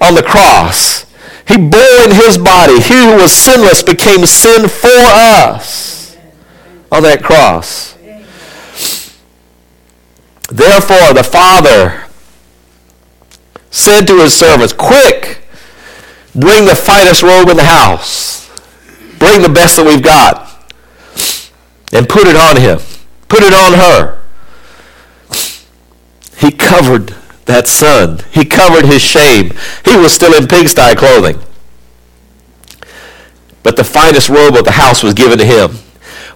[0.01, 1.05] on the cross.
[1.47, 2.79] He bore in his body.
[2.81, 6.17] He who was sinless became sin for us
[6.91, 7.97] on that cross.
[10.49, 12.03] Therefore, the Father
[13.69, 15.41] said to his servants, Quick,
[16.35, 18.49] bring the finest robe in the house.
[19.17, 20.49] Bring the best that we've got.
[21.93, 22.79] And put it on him.
[23.27, 24.21] Put it on her.
[26.37, 27.15] He covered
[27.45, 28.19] that son.
[28.31, 29.51] He covered his shame.
[29.85, 31.39] He was still in pigsty clothing.
[33.63, 35.71] But the finest robe of the house was given to him.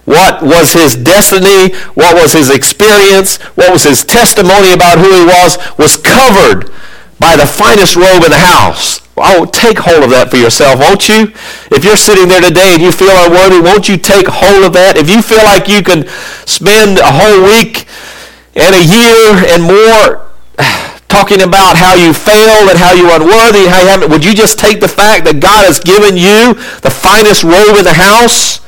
[0.04, 1.74] What was his destiny?
[1.94, 3.38] What was his experience?
[3.56, 5.58] What was his testimony about who he was?
[5.78, 6.70] Was covered
[7.18, 9.00] by the finest robe in the house.
[9.16, 11.32] Oh, take hold of that for yourself, won't you?
[11.72, 14.96] If you're sitting there today and you feel unworthy, won't you take hold of that?
[14.96, 16.06] If you feel like you can
[16.44, 17.88] spend a whole week
[18.54, 20.28] and a year and more
[21.08, 24.58] talking about how you failed and how you're unworthy, how you haven't, would you just
[24.58, 28.60] take the fact that God has given you the finest robe in the house?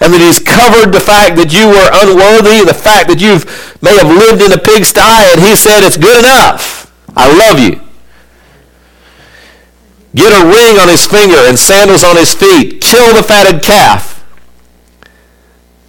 [0.00, 3.42] And that he's covered the fact that you were unworthy, the fact that you
[3.82, 5.02] may have lived in a pigsty,
[5.34, 6.86] and he said, it's good enough.
[7.18, 7.82] I love you.
[10.14, 12.80] Get a ring on his finger and sandals on his feet.
[12.80, 14.24] Kill the fatted calf.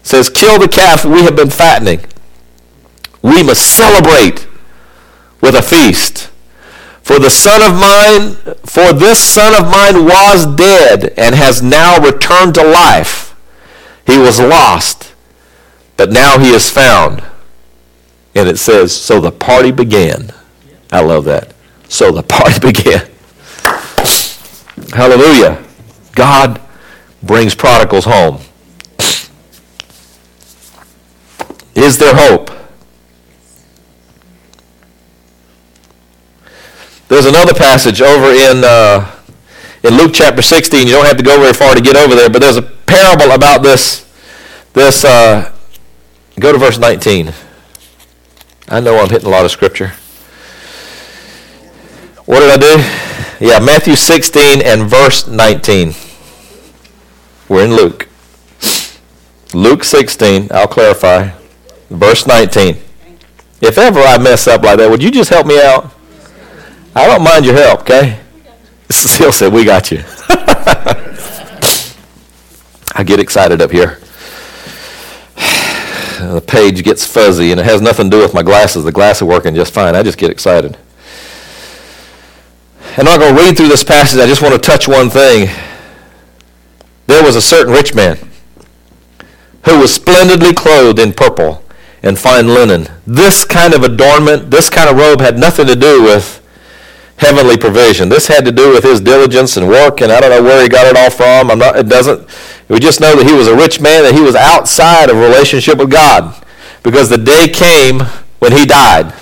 [0.01, 2.01] Says, kill the calf we have been fattening.
[3.21, 4.48] We must celebrate
[5.41, 6.29] with a feast.
[7.01, 11.97] For the son of mine, for this son of mine was dead and has now
[11.97, 13.35] returned to life.
[14.05, 15.13] He was lost,
[15.97, 17.23] but now he is found.
[18.35, 20.31] And it says, so the party began.
[20.91, 21.53] I love that.
[21.87, 23.09] So the party began.
[24.93, 25.63] Hallelujah.
[26.13, 26.61] God
[27.23, 28.39] brings prodigals home.
[31.75, 32.51] Is there hope?
[37.10, 39.12] There's another passage over in, uh,
[39.84, 40.86] in Luke chapter 16.
[40.86, 43.32] You don't have to go very far to get over there, but there's a parable
[43.32, 44.07] about this.
[44.74, 45.51] This uh,
[46.39, 47.34] go to verse 19.
[48.68, 49.93] I know I'm hitting a lot of scripture.
[52.26, 53.43] What did I do?
[53.43, 55.95] Yeah, Matthew 16 and verse 19.
[57.47, 58.07] We're in Luke.
[59.55, 61.32] Luke 16, I'll clarify.
[61.89, 62.76] Verse 19.
[63.62, 65.95] If ever I mess up like that, would you just help me out?
[66.95, 68.19] I don't mind your help, okay?
[68.89, 70.03] Still said, we got you.
[72.95, 73.99] I get excited up here.
[76.19, 78.83] The page gets fuzzy, and it has nothing to do with my glasses.
[78.83, 79.95] The glasses are working just fine.
[79.95, 80.77] I just get excited.
[82.97, 84.19] And I'm not going to read through this passage.
[84.19, 85.49] I just want to touch one thing.
[87.07, 88.17] There was a certain rich man
[89.63, 91.63] who was splendidly clothed in purple
[92.03, 92.87] and fine linen.
[93.07, 96.38] This kind of adornment, this kind of robe had nothing to do with
[97.20, 98.07] heavenly provision.
[98.07, 100.70] This had to do with his diligence and work, and I don't know where he
[100.70, 101.51] got it all from.
[101.51, 102.28] I'm not, it doesn't.
[102.70, 105.78] We just know that he was a rich man, that he was outside of relationship
[105.78, 106.41] with God,
[106.82, 107.99] because the day came
[108.39, 109.13] when he died.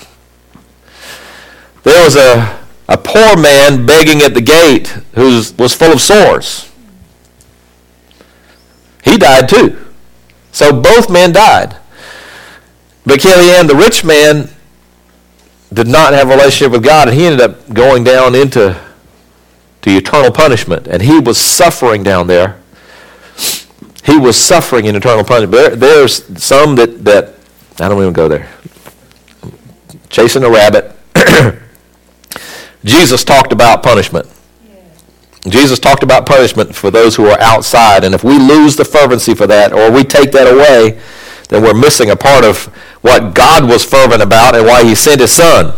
[1.82, 6.70] There was a, a poor man begging at the gate who was full of sores.
[9.02, 9.76] He died too.
[10.52, 11.76] So both men died.
[13.04, 14.50] But Kellyanne, the rich man,
[15.72, 18.80] did not have a relationship with God, and he ended up going down into
[19.82, 22.60] to eternal punishment, and he was suffering down there.
[24.04, 25.52] He was suffering in eternal punishment.
[25.52, 27.34] There, there's some that, that
[27.78, 28.48] I don't even go there.
[30.08, 30.94] Chasing a rabbit.
[32.84, 34.26] Jesus talked about punishment.
[35.46, 39.34] Jesus talked about punishment for those who are outside, and if we lose the fervency
[39.34, 41.00] for that, or we take that away,
[41.48, 45.20] then we're missing a part of what God was fervent about and why he sent
[45.20, 45.74] his son.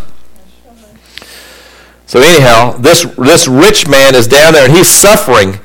[2.06, 5.60] So anyhow, this, this rich man is down there and he's suffering.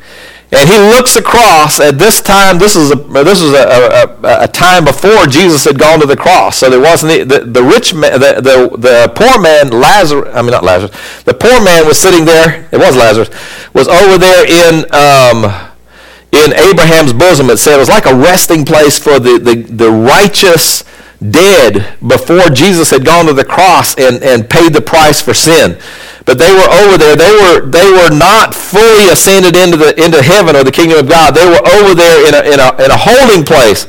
[0.51, 2.59] And he looks across at this time.
[2.59, 6.15] This is a this is a, a, a time before Jesus had gone to the
[6.15, 6.57] cross.
[6.57, 10.31] So there wasn't the, the rich man, the, the the poor man Lazarus.
[10.33, 10.95] I mean not Lazarus.
[11.23, 12.69] The poor man was sitting there.
[12.71, 13.29] It was Lazarus.
[13.73, 15.71] Was over there in um,
[16.31, 19.89] in Abraham's bosom, it said it was like a resting place for the, the, the
[19.89, 20.83] righteous
[21.19, 25.79] dead before Jesus had gone to the cross and, and paid the price for sin.
[26.25, 27.15] But they were over there.
[27.15, 31.07] They were, they were not fully ascended into, the, into heaven or the kingdom of
[31.07, 31.35] God.
[31.35, 33.85] They were over there in a, in, a, in a holding place.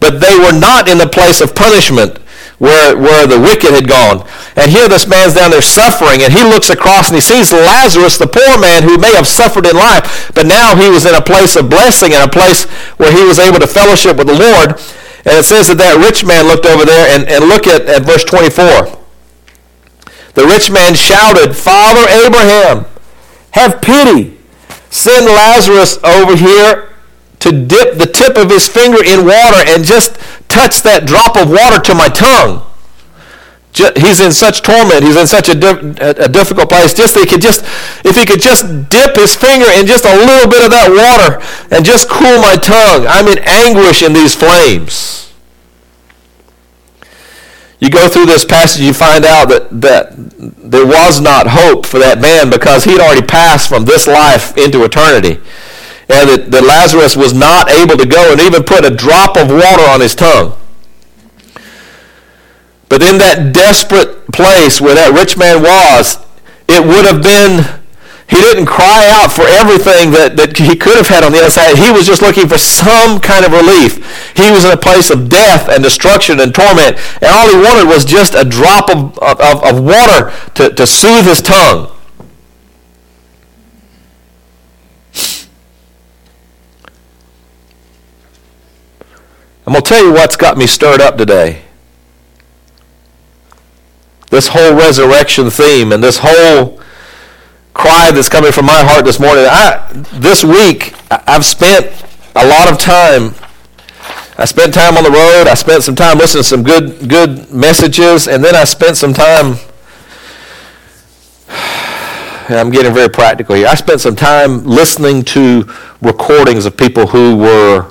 [0.00, 2.18] But they were not in the place of punishment
[2.58, 4.26] where, where the wicked had gone.
[4.56, 8.18] And here this man's down there suffering, and he looks across and he sees Lazarus,
[8.18, 11.22] the poor man who may have suffered in life, but now he was in a
[11.22, 12.64] place of blessing and a place
[12.96, 14.80] where he was able to fellowship with the Lord.
[15.26, 18.06] And it says that that rich man looked over there, and, and look at, at
[18.06, 18.94] verse 24.
[20.34, 22.86] The rich man shouted, Father Abraham,
[23.50, 24.38] have pity.
[24.88, 26.94] Send Lazarus over here
[27.40, 30.14] to dip the tip of his finger in water and just
[30.48, 32.62] touch that drop of water to my tongue.
[33.76, 35.04] He's in such torment.
[35.04, 35.56] He's in such a,
[36.24, 36.94] a difficult place.
[36.94, 37.62] Just he could just,
[38.06, 41.44] if he could just dip his finger in just a little bit of that water
[41.74, 43.06] and just cool my tongue.
[43.06, 45.30] I'm in anguish in these flames.
[47.78, 51.98] You go through this passage, you find out that, that there was not hope for
[51.98, 55.36] that man because he'd already passed from this life into eternity.
[56.08, 59.50] And that, that Lazarus was not able to go and even put a drop of
[59.50, 60.56] water on his tongue.
[62.88, 66.18] But in that desperate place where that rich man was,
[66.68, 67.82] it would have been
[68.28, 71.50] he didn't cry out for everything that, that he could have had on the other
[71.50, 71.78] side.
[71.78, 74.02] He was just looking for some kind of relief.
[74.34, 76.98] He was in a place of death and destruction and torment.
[77.22, 81.24] And all he wanted was just a drop of, of, of water to, to soothe
[81.24, 81.92] his tongue.
[89.66, 91.65] I'm going to tell you what's got me stirred up today.
[94.30, 96.80] This whole resurrection theme and this whole
[97.74, 99.44] cry that's coming from my heart this morning.
[99.46, 101.86] I, this week, I've spent
[102.34, 103.34] a lot of time.
[104.38, 105.46] I spent time on the road.
[105.46, 109.12] I spent some time listening to some good, good messages, and then I spent some
[109.14, 109.56] time.
[112.48, 113.66] I'm getting very practical here.
[113.68, 117.90] I spent some time listening to recordings of people who were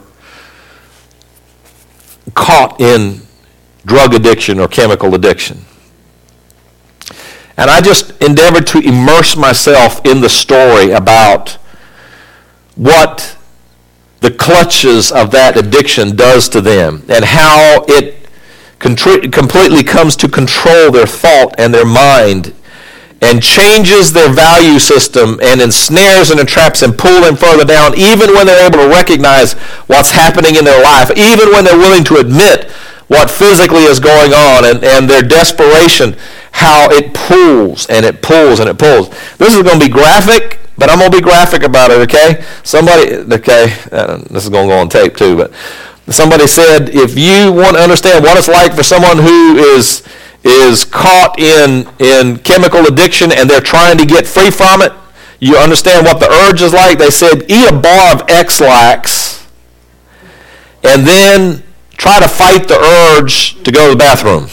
[2.34, 3.22] caught in
[3.86, 5.60] drug addiction or chemical addiction.
[7.58, 11.58] And I just endeavored to immerse myself in the story about
[12.76, 13.38] what
[14.20, 18.28] the clutches of that addiction does to them and how it
[18.80, 22.54] contri- completely comes to control their thought and their mind
[23.22, 28.34] and changes their value system and ensnares and entraps and pull them further down even
[28.34, 29.54] when they're able to recognize
[29.88, 32.70] what's happening in their life, even when they're willing to admit
[33.08, 36.16] what physically is going on and, and their desperation
[36.56, 39.10] how it pulls and it pulls and it pulls.
[39.38, 42.46] This is going to be graphic, but I'm going to be graphic about it, okay?
[42.64, 45.52] Somebody, okay, uh, this is going to go on tape too, but
[46.08, 50.02] somebody said if you want to understand what it's like for someone who is
[50.46, 54.94] is caught in in chemical addiction and they're trying to get free from it,
[55.40, 57.00] you understand what the urge is like.
[57.00, 59.46] They said eat a bar of Ex-Lax
[60.84, 61.64] and then
[61.98, 64.48] try to fight the urge to go to the bathroom.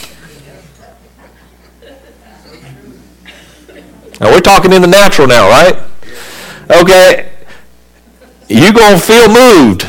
[4.23, 5.77] Now we're talking in the natural now, right?
[6.71, 7.33] Okay.
[8.49, 9.85] You're going to feel moved.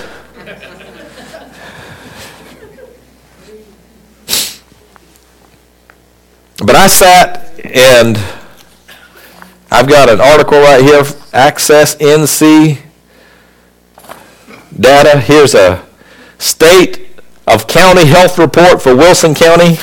[6.66, 8.18] But I sat and
[9.70, 12.80] I've got an article right here, Access NC
[14.80, 15.20] data.
[15.20, 15.86] Here's a
[16.40, 19.78] state of county health report for Wilson County.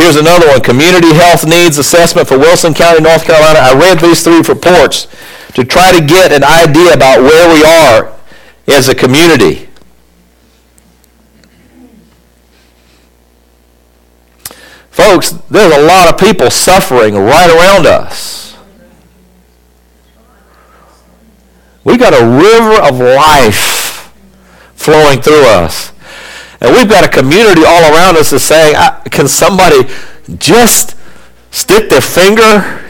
[0.00, 3.58] Here's another one, Community Health Needs Assessment for Wilson County, North Carolina.
[3.58, 5.06] I read these three reports
[5.52, 8.18] to try to get an idea about where we are
[8.74, 9.68] as a community.
[14.88, 18.56] Folks, there's a lot of people suffering right around us.
[21.84, 24.14] We've got a river of life
[24.76, 25.89] flowing through us.
[26.60, 28.74] And we've got a community all around us that's saying,
[29.10, 29.88] can somebody
[30.36, 30.96] just
[31.50, 32.80] stick their finger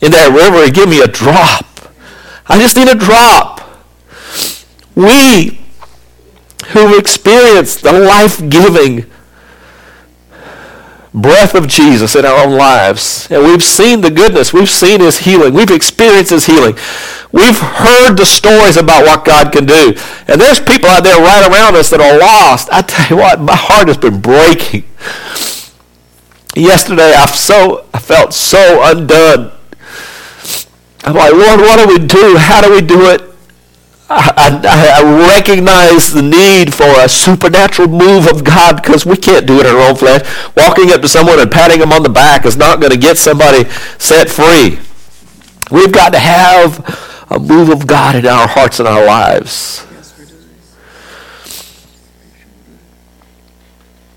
[0.00, 1.64] in that river and give me a drop?
[2.46, 3.60] I just need a drop.
[4.94, 5.60] We
[6.68, 9.10] who've experienced the life-giving
[11.16, 13.26] breath of Jesus in our own lives.
[13.30, 14.52] And we've seen the goodness.
[14.52, 15.54] We've seen his healing.
[15.54, 16.76] We've experienced his healing.
[17.32, 19.94] We've heard the stories about what God can do.
[20.28, 22.68] And there's people out there right around us that are lost.
[22.70, 24.84] I tell you what, my heart has been breaking.
[26.54, 29.52] Yesterday, I so I felt so undone.
[31.04, 32.36] I'm like, Lord, what do we do?
[32.36, 33.25] How do we do it?
[34.08, 39.46] I, I, I, recognize the need for a supernatural move of God because we can't
[39.46, 40.22] do it in our own flesh.
[40.56, 43.18] Walking up to someone and patting them on the back is not going to get
[43.18, 44.78] somebody set free.
[45.72, 49.84] We've got to have a move of God in our hearts and our lives.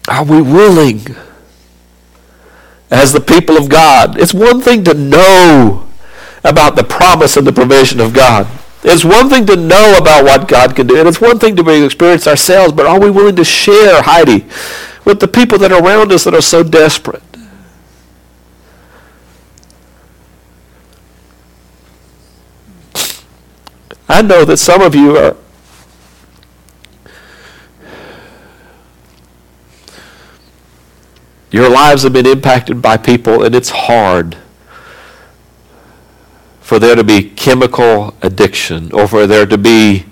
[0.07, 1.01] Are we willing
[2.91, 4.19] as the people of God?
[4.19, 5.87] It's one thing to know
[6.43, 8.47] about the promise and the provision of God.
[8.83, 11.85] It's one thing to know about what God can do, and it's one thing to
[11.85, 14.45] experience ourselves, but are we willing to share, Heidi,
[15.03, 17.23] with the people that are around us that are so desperate?
[24.07, 25.35] I know that some of you are
[31.51, 34.37] Your lives have been impacted by people, and it's hard
[36.69, 40.05] for there to be chemical addiction or for there to be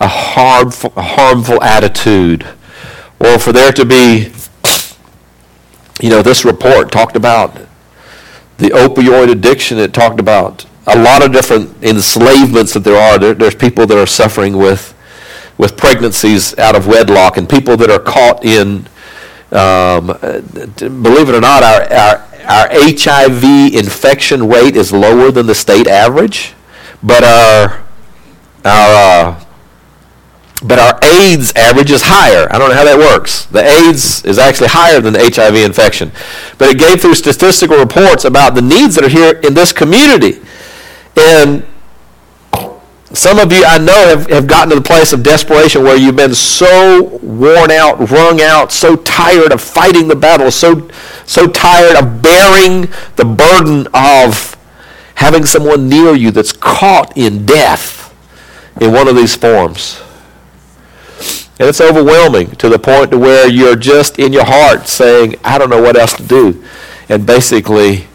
[0.00, 2.42] a harmful, a harmful attitude
[3.20, 4.32] or for there to be,
[6.00, 7.54] you know, this report talked about
[8.56, 9.76] the opioid addiction.
[9.76, 13.18] It talked about a lot of different enslavements that there are.
[13.18, 14.94] There, there's people that are suffering with,
[15.58, 18.88] with pregnancies out of wedlock and people that are caught in
[19.50, 25.54] um, believe it or not, our, our, our HIV infection rate is lower than the
[25.54, 26.54] state average,
[27.02, 27.84] but our,
[28.64, 29.44] our, uh,
[30.62, 32.48] but our AIDS average is higher.
[32.50, 33.44] I don't know how that works.
[33.46, 36.10] The AIDS is actually higher than the HIV infection.
[36.56, 40.40] But it gave through statistical reports about the needs that are here in this community.
[41.16, 41.64] And
[43.12, 46.16] some of you I know have, have gotten to the place of desperation where you've
[46.16, 50.88] been so worn out, wrung out, so tired of fighting the battle, so,
[51.24, 52.82] so tired of bearing
[53.16, 54.56] the burden of
[55.14, 58.14] having someone near you that's caught in death
[58.80, 60.00] in one of these forms.
[61.58, 65.58] And it's overwhelming to the point to where you're just in your heart saying, I
[65.58, 66.62] don't know what else to do.
[67.08, 68.06] And basically,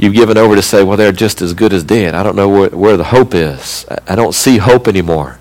[0.00, 2.14] you've given over to say, well, they're just as good as dead.
[2.14, 3.84] I don't know where, where the hope is.
[4.08, 5.38] I don't see hope anymore.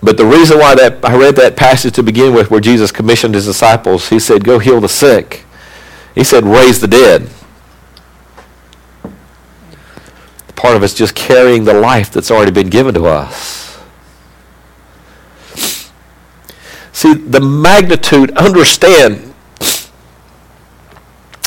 [0.00, 3.34] But the reason why that I read that passage to begin with, where Jesus commissioned
[3.34, 5.46] his disciples, he said, "Go heal the sick."
[6.14, 7.28] He said, "Raise the dead."
[10.54, 13.78] Part of it's just carrying the life that's already been given to us.
[16.92, 19.33] See, the magnitude, understand,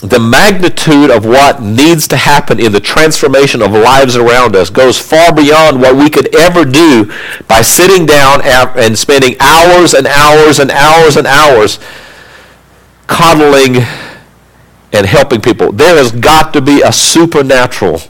[0.04, 5.00] the magnitude of what needs to happen in the transformation of lives around us goes
[5.00, 7.12] far beyond what we could ever do
[7.48, 11.80] by sitting down and spending hours and hours and hours and hours
[13.08, 13.78] coddling
[14.94, 15.72] and helping people.
[15.72, 18.02] There has got to be a supernatural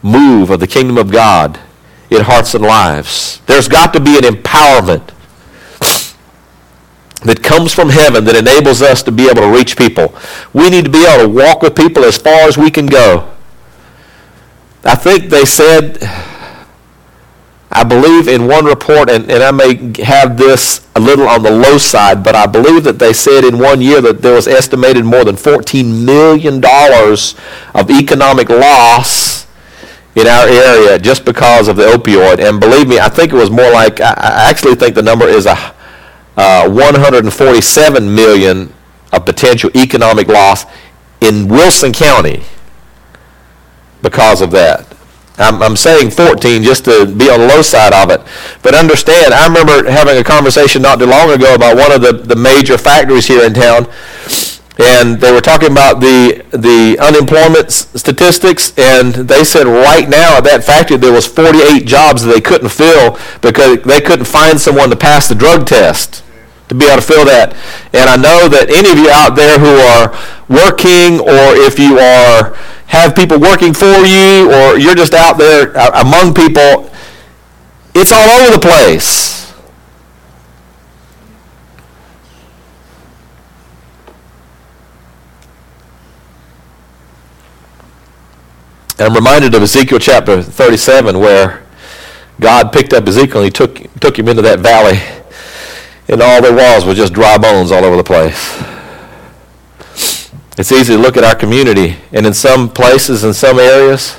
[0.00, 1.58] move of the kingdom of God
[2.08, 3.40] in hearts and lives.
[3.46, 5.10] There's got to be an empowerment
[7.24, 10.14] that comes from heaven that enables us to be able to reach people.
[10.52, 13.30] We need to be able to walk with people as far as we can go.
[14.84, 15.98] I think they said,
[17.70, 21.50] I believe in one report, and, and I may have this a little on the
[21.50, 25.04] low side, but I believe that they said in one year that there was estimated
[25.04, 26.56] more than $14 million
[27.74, 29.46] of economic loss
[30.14, 32.46] in our area just because of the opioid.
[32.46, 35.46] And believe me, I think it was more like, I actually think the number is
[35.46, 35.74] a
[36.36, 38.72] uh, 147 million
[39.12, 40.64] of potential economic loss
[41.20, 42.42] in Wilson County
[44.00, 44.86] because of that.
[45.38, 48.20] I'm, I'm, saying 14 just to be on the low side of it.
[48.62, 52.12] But understand, I remember having a conversation not too long ago about one of the,
[52.12, 53.86] the major factories here in town.
[54.78, 60.44] And they were talking about the, the unemployment statistics, and they said right now at
[60.44, 64.90] that factory there was 48 jobs that they couldn't fill because they couldn't find someone
[64.90, 66.21] to pass the drug test
[66.72, 67.54] to be able to fill that.
[67.92, 70.08] And I know that any of you out there who are
[70.48, 72.56] working or if you are
[72.88, 76.90] have people working for you or you're just out there uh, among people,
[77.94, 79.42] it's all over the place.
[88.98, 91.66] And I'm reminded of Ezekiel chapter 37 where
[92.40, 95.00] God picked up Ezekiel and he took, took him into that valley
[96.08, 98.62] and all there was was just dry bones all over the place.
[100.58, 104.18] It's easy to look at our community, and in some places, in some areas,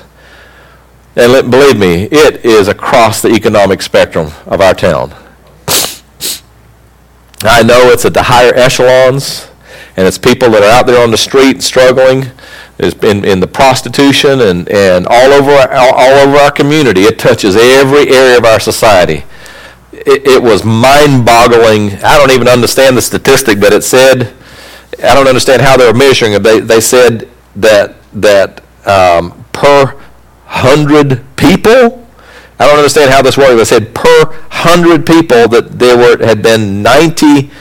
[1.16, 5.14] and let, believe me, it is across the economic spectrum of our town.
[7.44, 9.50] I know it's at the higher echelons,
[9.96, 12.26] and it's people that are out there on the street struggling.
[12.80, 17.02] It's in, in the prostitution and, and all over all, all over our community.
[17.02, 19.24] It touches every area of our society.
[19.94, 22.04] It, it was mind-boggling.
[22.04, 24.34] I don't even understand the statistic, but it said,
[25.04, 26.44] I don't understand how they were measuring it.
[26.44, 30.00] They, they said that that um, per
[30.46, 32.08] hundred people.
[32.60, 33.56] I don't understand how this works.
[33.56, 37.52] They said per hundred people that there were had been 90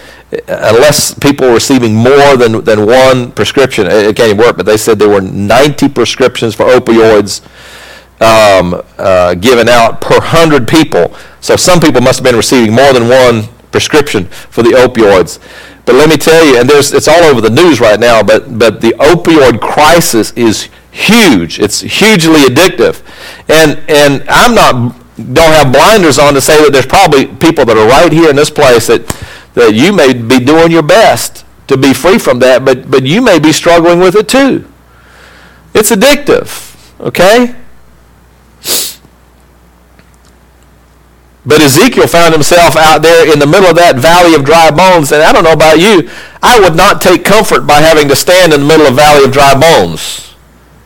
[0.49, 4.79] unless people were receiving more than, than one prescription, it can't even work, but they
[4.79, 7.43] said there were 90 prescriptions for opioids
[8.23, 11.15] um, uh, given out per 100 people.
[11.41, 15.39] So some people must have been receiving more than one prescription for the opioids.
[15.85, 18.81] But let me tell you, and it's all over the news right now, but, but
[18.81, 21.59] the opioid crisis is huge.
[21.59, 23.03] It's hugely addictive.
[23.49, 27.77] And, and I'm not, don't have blinders on to say that there's probably people that
[27.77, 29.05] are right here in this place that
[29.55, 33.23] that you may be doing your best to be free from that, but, but you
[33.23, 34.71] may be struggling with it too.
[35.75, 37.55] It's addictive, okay?
[41.45, 45.11] But Ezekiel found himself out there in the middle of that valley of dry bones,
[45.11, 46.09] and I don't know about you,
[46.41, 49.25] I would not take comfort by having to stand in the middle of a valley
[49.25, 50.35] of dry bones,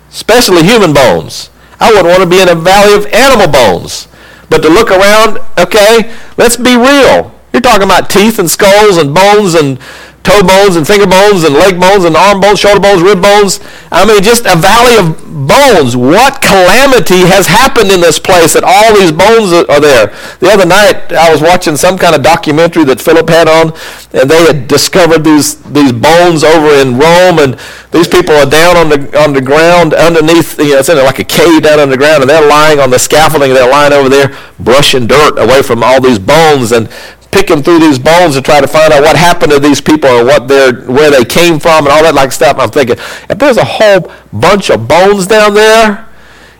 [0.09, 1.51] especially human bones.
[1.79, 4.09] I wouldn't want to be in a valley of animal bones.
[4.49, 7.35] But to look around, okay, let's be real.
[7.53, 9.79] You're talking about teeth and skulls and bones and
[10.27, 13.61] toe bones and finger bones and leg bones and arm bones, shoulder bones, rib bones.
[13.93, 15.95] I mean, just a valley of bones.
[15.95, 20.11] What calamity has happened in this place that all these bones are there?
[20.43, 23.70] The other night, I was watching some kind of documentary that Philip had on,
[24.12, 27.55] and they had discovered these these bones over in Rome, and
[27.95, 30.59] these people are down on the on the ground underneath.
[30.59, 33.55] You know, it's in like a cave down underground, and they're lying on the scaffolding.
[33.55, 36.91] They're lying over there, brushing dirt away from all these bones, and
[37.37, 40.24] picking through these bones to try to find out what happened to these people or
[40.24, 42.57] what they're, where they came from and all that like stuff.
[42.59, 42.97] I'm thinking,
[43.28, 46.09] if there's a whole bunch of bones down there,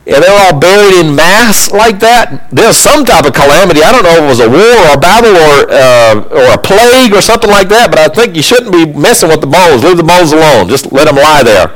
[0.07, 3.83] and they're all buried in mass like that, there's some type of calamity.
[3.83, 6.61] I don't know if it was a war or a battle or, uh, or a
[6.61, 9.83] plague or something like that, but I think you shouldn't be messing with the bones.
[9.83, 10.69] Leave the bones alone.
[10.69, 11.75] Just let them lie there.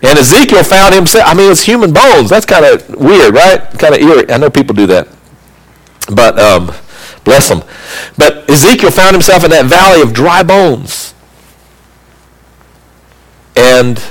[0.00, 2.30] And Ezekiel found himself, I mean, it's human bones.
[2.30, 3.60] That's kind of weird, right?
[3.76, 4.30] Kind of eerie.
[4.32, 5.08] I know people do that.
[6.08, 6.72] But um,
[7.24, 7.62] Bless them.
[8.16, 11.14] But Ezekiel found himself in that valley of dry bones.
[13.56, 14.02] And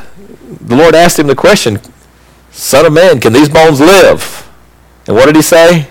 [0.62, 1.80] the Lord asked him the question,
[2.52, 4.50] Son of man, can these bones live?
[5.08, 5.88] And what did he say?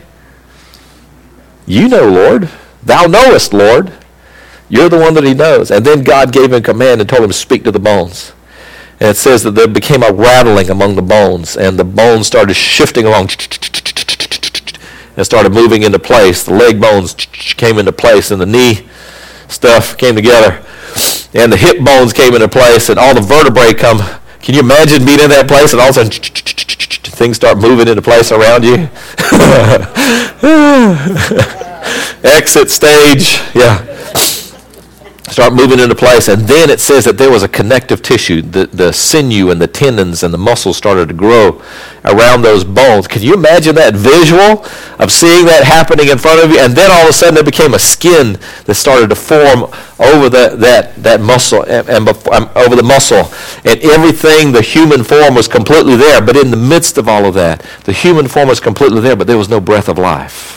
[1.66, 2.50] You know, Lord.
[2.82, 3.92] Thou knowest, Lord.
[4.68, 5.70] You're the one that he knows.
[5.70, 8.32] And then God gave him command and told him to speak to the bones.
[9.00, 12.54] And it says that there became a rattling among the bones, and the bones started
[12.54, 13.28] shifting along
[15.18, 16.44] and started moving into place.
[16.44, 18.86] The leg bones came into place, and the knee
[19.48, 20.64] stuff came together,
[21.34, 23.98] and the hip bones came into place, and all the vertebrae come.
[24.40, 27.88] Can you imagine being in that place and all of a sudden things start moving
[27.88, 28.74] into place around you?
[32.22, 33.97] Exit stage, yeah
[35.30, 36.28] start moving into place.
[36.28, 38.42] And then it says that there was a connective tissue.
[38.42, 41.62] The, the sinew and the tendons and the muscles started to grow
[42.04, 43.06] around those bones.
[43.06, 44.64] Can you imagine that visual
[44.98, 46.58] of seeing that happening in front of you?
[46.58, 49.64] And then all of a sudden there became a skin that started to form
[49.98, 53.30] over the, that, that muscle and, and um, over the muscle.
[53.64, 56.20] And everything, the human form was completely there.
[56.20, 59.26] But in the midst of all of that, the human form was completely there, but
[59.26, 60.54] there was no breath of life.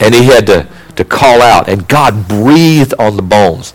[0.00, 3.72] And he had to to call out, and God breathed on the bones.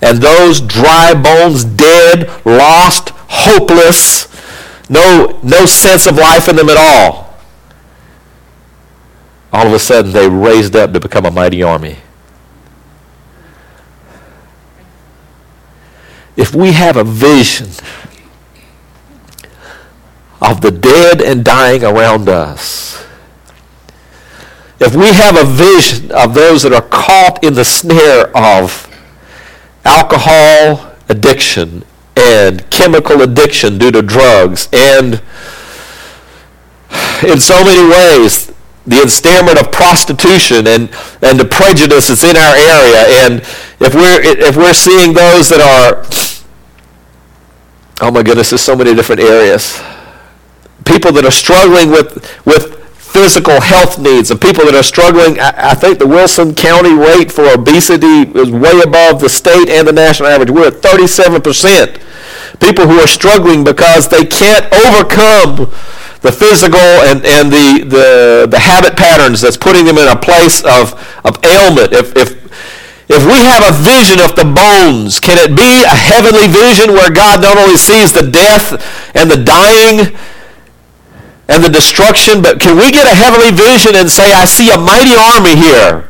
[0.00, 4.28] And those dry bones, dead, lost, hopeless,
[4.88, 7.38] no, no sense of life in them at all,
[9.52, 11.98] all of a sudden they raised up to become a mighty army.
[16.36, 17.68] If we have a vision
[20.40, 23.04] of the dead and dying around us,
[24.82, 28.88] if we have a vision of those that are caught in the snare of
[29.84, 31.84] alcohol addiction
[32.16, 35.22] and chemical addiction due to drugs and
[37.26, 38.52] in so many ways
[38.86, 40.90] the ensnarement of prostitution and,
[41.22, 43.40] and the prejudice that's in our area and
[43.80, 46.04] if we're if we're seeing those that are
[48.02, 49.80] oh my goodness there's so many different areas.
[50.84, 52.81] People that are struggling with with
[53.12, 55.38] physical health needs of people that are struggling.
[55.38, 59.86] I, I, think the Wilson County rate for obesity is way above the state and
[59.86, 60.48] the national average.
[60.48, 62.00] We're at 37%.
[62.58, 65.68] People who are struggling because they can't overcome
[66.24, 70.64] the physical and, and the, the, the habit patterns that's putting them in a place
[70.64, 71.92] of, of ailment.
[71.92, 72.40] If, if,
[73.12, 77.12] If we have a vision of the bones, can it be a heavenly vision where
[77.12, 78.72] God not only sees the death
[79.14, 80.16] and the dying
[81.48, 84.78] and the destruction, but can we get a heavenly vision and say, I see a
[84.78, 86.08] mighty army here?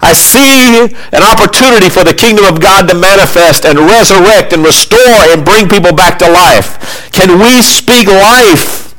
[0.00, 4.98] I see an opportunity for the kingdom of God to manifest and resurrect and restore
[5.30, 7.10] and bring people back to life.
[7.12, 8.94] Can we speak life?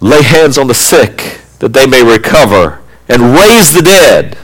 [0.00, 4.36] Lay hands on the sick that they may recover and raise the dead.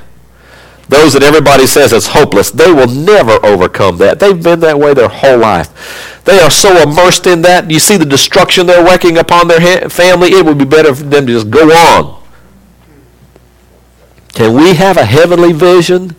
[0.89, 4.21] Those that everybody says is hopeless, they will never overcome that.
[4.21, 6.23] They've been that way their whole life.
[6.25, 7.71] They are so immersed in that.
[7.71, 10.29] You see the destruction they're wreaking upon their family.
[10.29, 12.23] It would be better for them to just go on.
[14.35, 16.17] Can we have a heavenly vision?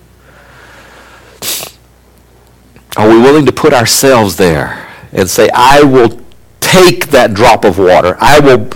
[2.98, 6.26] Are we willing to put ourselves there and say, I will
[6.60, 8.18] take that drop of water.
[8.20, 8.70] I will.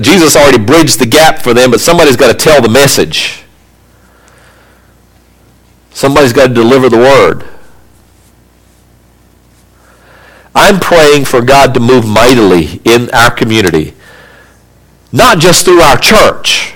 [0.00, 3.41] Jesus already bridged the gap for them, but somebody's got to tell the message.
[5.92, 7.44] Somebody's got to deliver the word.
[10.54, 13.94] I'm praying for God to move mightily in our community,
[15.10, 16.74] not just through our church,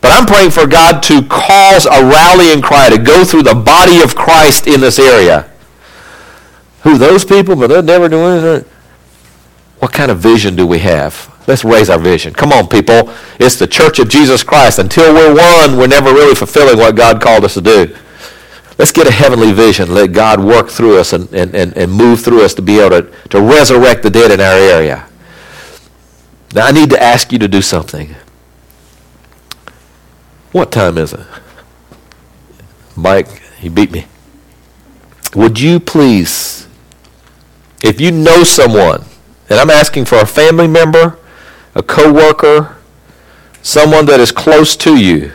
[0.00, 4.02] but I'm praying for God to cause a rallying cry to go through the body
[4.02, 5.48] of Christ in this area.
[6.82, 7.54] Who, those people?
[7.54, 8.68] But they're never doing anything.
[9.78, 11.32] What kind of vision do we have?
[11.46, 12.34] Let's raise our vision.
[12.34, 13.12] Come on, people.
[13.38, 14.78] It's the church of Jesus Christ.
[14.78, 17.96] Until we're one, we're never really fulfilling what God called us to do.
[18.78, 19.92] Let's get a heavenly vision.
[19.92, 23.02] Let God work through us and, and, and, and move through us to be able
[23.02, 25.08] to, to resurrect the dead in our area.
[26.54, 28.14] Now, I need to ask you to do something.
[30.52, 31.26] What time is it?
[32.94, 34.06] Mike, he beat me.
[35.34, 36.68] Would you please,
[37.82, 39.04] if you know someone,
[39.48, 41.18] and I'm asking for a family member,
[41.74, 42.76] a coworker,
[43.62, 45.32] someone that is close to you,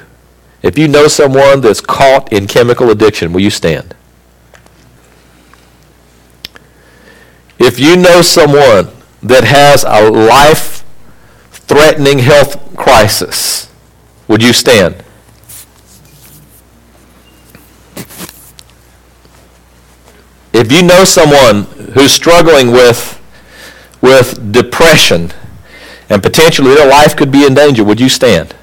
[0.61, 3.93] if you know someone that's caught in chemical addiction, will you stand?
[7.59, 8.89] If you know someone
[9.21, 10.83] that has a life
[11.51, 13.71] threatening health crisis,
[14.27, 15.03] would you stand?
[20.53, 23.21] If you know someone who's struggling with,
[24.01, 25.31] with depression
[26.09, 28.55] and potentially their life could be in danger, would you stand?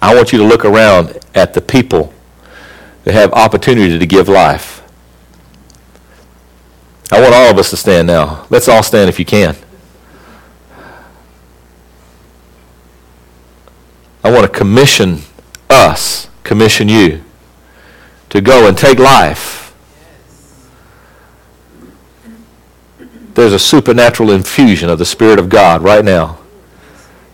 [0.00, 2.12] I want you to look around at the people
[3.04, 4.82] that have opportunity to give life.
[7.10, 8.46] I want all of us to stand now.
[8.50, 9.56] Let's all stand if you can.
[14.22, 15.22] I want to commission
[15.70, 17.24] us, commission you
[18.28, 19.74] to go and take life.
[23.34, 26.38] There's a supernatural infusion of the Spirit of God right now.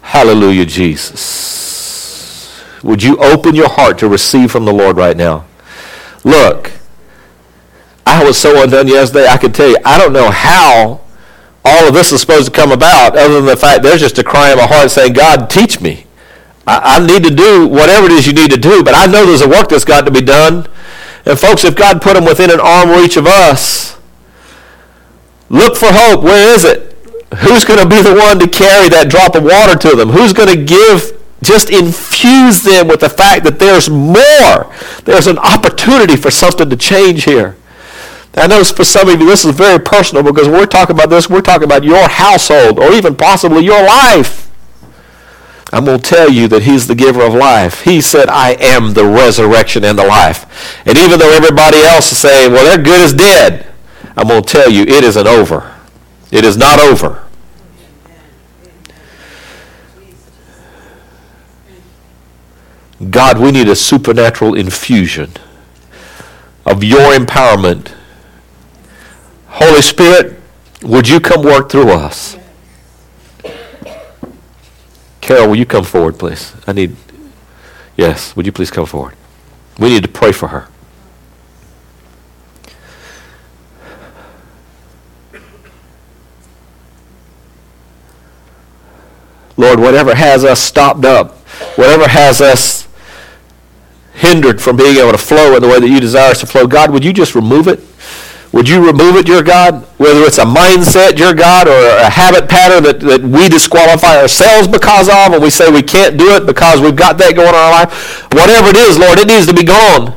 [0.03, 1.55] Hallelujah, Jesus.
[2.85, 5.47] Would you open your heart to receive from the Lord right now?
[6.23, 6.73] Look,
[8.05, 11.01] I was so undone yesterday, I could tell you, I don't know how
[11.65, 14.23] all of this is supposed to come about other than the fact there's just a
[14.23, 16.05] cry in my heart saying, God, teach me.
[16.67, 19.25] I, I need to do whatever it is you need to do, but I know
[19.25, 20.69] there's a work that's got to be done.
[21.25, 23.99] And folks, if God put them within an arm reach of us,
[25.49, 26.23] look for hope.
[26.23, 26.93] Where is it?
[27.39, 30.11] Who's going to be the one to carry that drop of water to them?
[30.11, 31.14] Who's going to give
[31.45, 34.75] just infuse them with the fact that there's more.
[35.05, 37.57] There's an opportunity for something to change here.
[38.37, 41.31] I know for some of you this is very personal because we're talking about this,
[41.31, 44.51] we're talking about your household or even possibly your life.
[45.73, 47.83] I'm going to tell you that he's the giver of life.
[47.83, 50.47] He said, I am the resurrection and the life.
[50.87, 53.73] And even though everybody else is saying, well, they're good as dead,
[54.17, 55.75] I'm going to tell you it isn't over.
[56.31, 57.24] It is not over.
[63.11, 65.33] God, we need a supernatural infusion
[66.65, 67.93] of your empowerment.
[69.49, 70.41] Holy Spirit,
[70.83, 72.37] would you come work through us?
[75.21, 76.55] Carol, will you come forward, please?
[76.67, 76.97] I need,
[77.97, 79.15] yes, would you please come forward?
[79.79, 80.69] We need to pray for her.
[89.57, 91.37] Lord, whatever has us stopped up,
[91.77, 92.74] whatever has us
[94.25, 96.67] hindered from being able to flow in the way that you desire us to flow.
[96.67, 97.81] God, would you just remove it?
[98.53, 99.83] Would you remove it, your God?
[99.99, 104.69] Whether it's a mindset, your God, or a habit pattern that, that we disqualify ourselves
[104.69, 107.55] because of, and we say we can't do it because we've got that going on
[107.55, 108.23] in our life.
[108.33, 110.15] Whatever it is, Lord, it needs to be gone.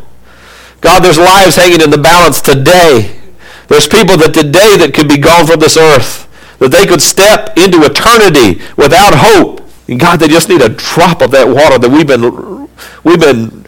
[0.82, 3.20] God, there's lives hanging in the balance today.
[3.68, 6.30] There's people that today that could be gone from this earth,
[6.60, 11.22] that they could step into eternity without hope And God, they just need a drop
[11.22, 12.68] of that water that we've been,
[13.04, 13.66] we've been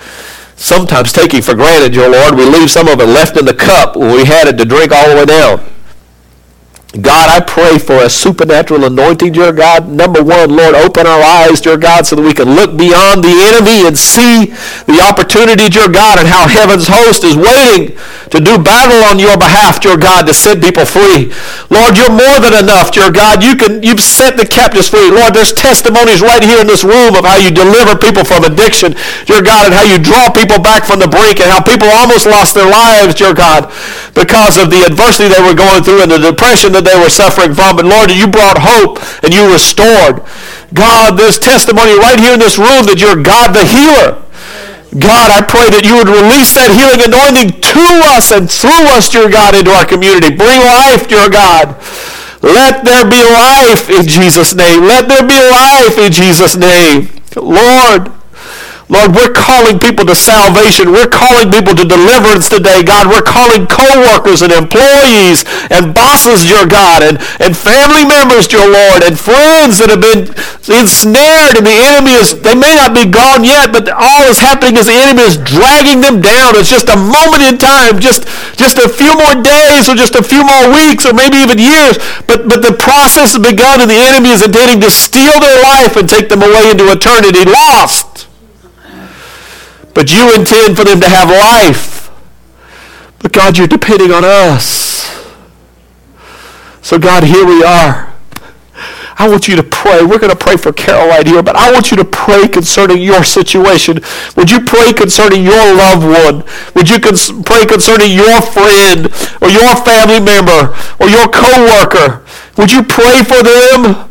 [0.60, 2.36] sometimes taking for granted, your Lord.
[2.36, 4.92] We leave some of it left in the cup when we had it to drink
[4.92, 5.64] all the way down.
[6.90, 9.86] God, I pray for a supernatural anointing, dear God.
[9.86, 13.30] Number one, Lord, open our eyes, dear God, so that we can look beyond the
[13.54, 14.50] enemy and see
[14.90, 17.94] the opportunity, dear God, and how heaven's host is waiting
[18.34, 21.30] to do battle on your behalf, dear God, to set people free.
[21.70, 23.46] Lord, you're more than enough, dear God.
[23.46, 25.14] You can, you've set the captives free.
[25.14, 28.98] Lord, there's testimonies right here in this room of how you deliver people from addiction,
[29.30, 32.26] dear God, and how you draw people back from the brink and how people almost
[32.26, 33.70] lost their lives, dear God,
[34.18, 37.52] because of the adversity they were going through and the depression that they were suffering
[37.52, 37.76] from.
[37.76, 40.24] But Lord, you brought hope and you restored.
[40.72, 44.24] God, this testimony right here in this room that you're God the healer.
[44.98, 47.86] God, I pray that you would release that healing anointing to
[48.18, 50.34] us and through us, dear God, into our community.
[50.34, 51.78] Bring life, dear God.
[52.42, 54.88] Let there be life in Jesus' name.
[54.90, 57.10] Let there be life in Jesus' name.
[57.38, 58.10] Lord,
[58.90, 60.90] Lord, we're calling people to salvation.
[60.90, 63.06] We're calling people to deliverance today, God.
[63.06, 69.06] We're calling co-workers and employees and bosses, dear God, and, and family members, dear Lord,
[69.06, 70.34] and friends that have been
[70.74, 74.74] ensnared and the enemy is, they may not be gone yet, but all that's happening
[74.82, 76.58] is the enemy is dragging them down.
[76.58, 78.26] It's just a moment in time, just,
[78.58, 82.02] just a few more days or just a few more weeks or maybe even years,
[82.26, 85.94] but, but the process has begun and the enemy is intending to steal their life
[85.94, 88.29] and take them away into eternity lost.
[89.94, 92.12] But you intend for them to have life.
[93.20, 95.00] But God, you're depending on us.
[96.82, 98.10] So God, here we are.
[99.22, 100.02] I want you to pray.
[100.06, 103.02] We're going to pray for Carol right here, but I want you to pray concerning
[103.02, 104.00] your situation.
[104.38, 106.44] Would you pray concerning your loved one?
[106.76, 109.12] Would you cons- pray concerning your friend
[109.42, 112.24] or your family member or your coworker?
[112.58, 114.09] Would you pray for them?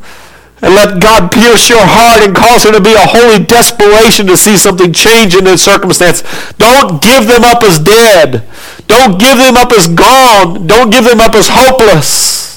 [0.61, 4.37] And let God pierce your heart and cause there to be a holy desperation to
[4.37, 6.23] see something change in their circumstance.
[6.59, 8.45] Don't give them up as dead.
[8.89, 10.67] Don't give them up as gone.
[10.67, 12.49] Don't give them up as hopeless.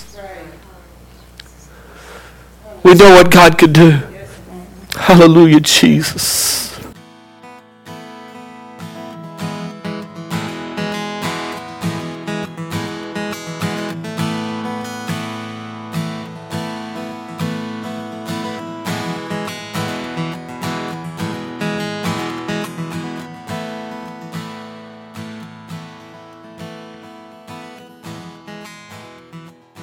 [2.84, 4.00] We know what God could do.
[4.96, 6.71] Hallelujah, Jesus.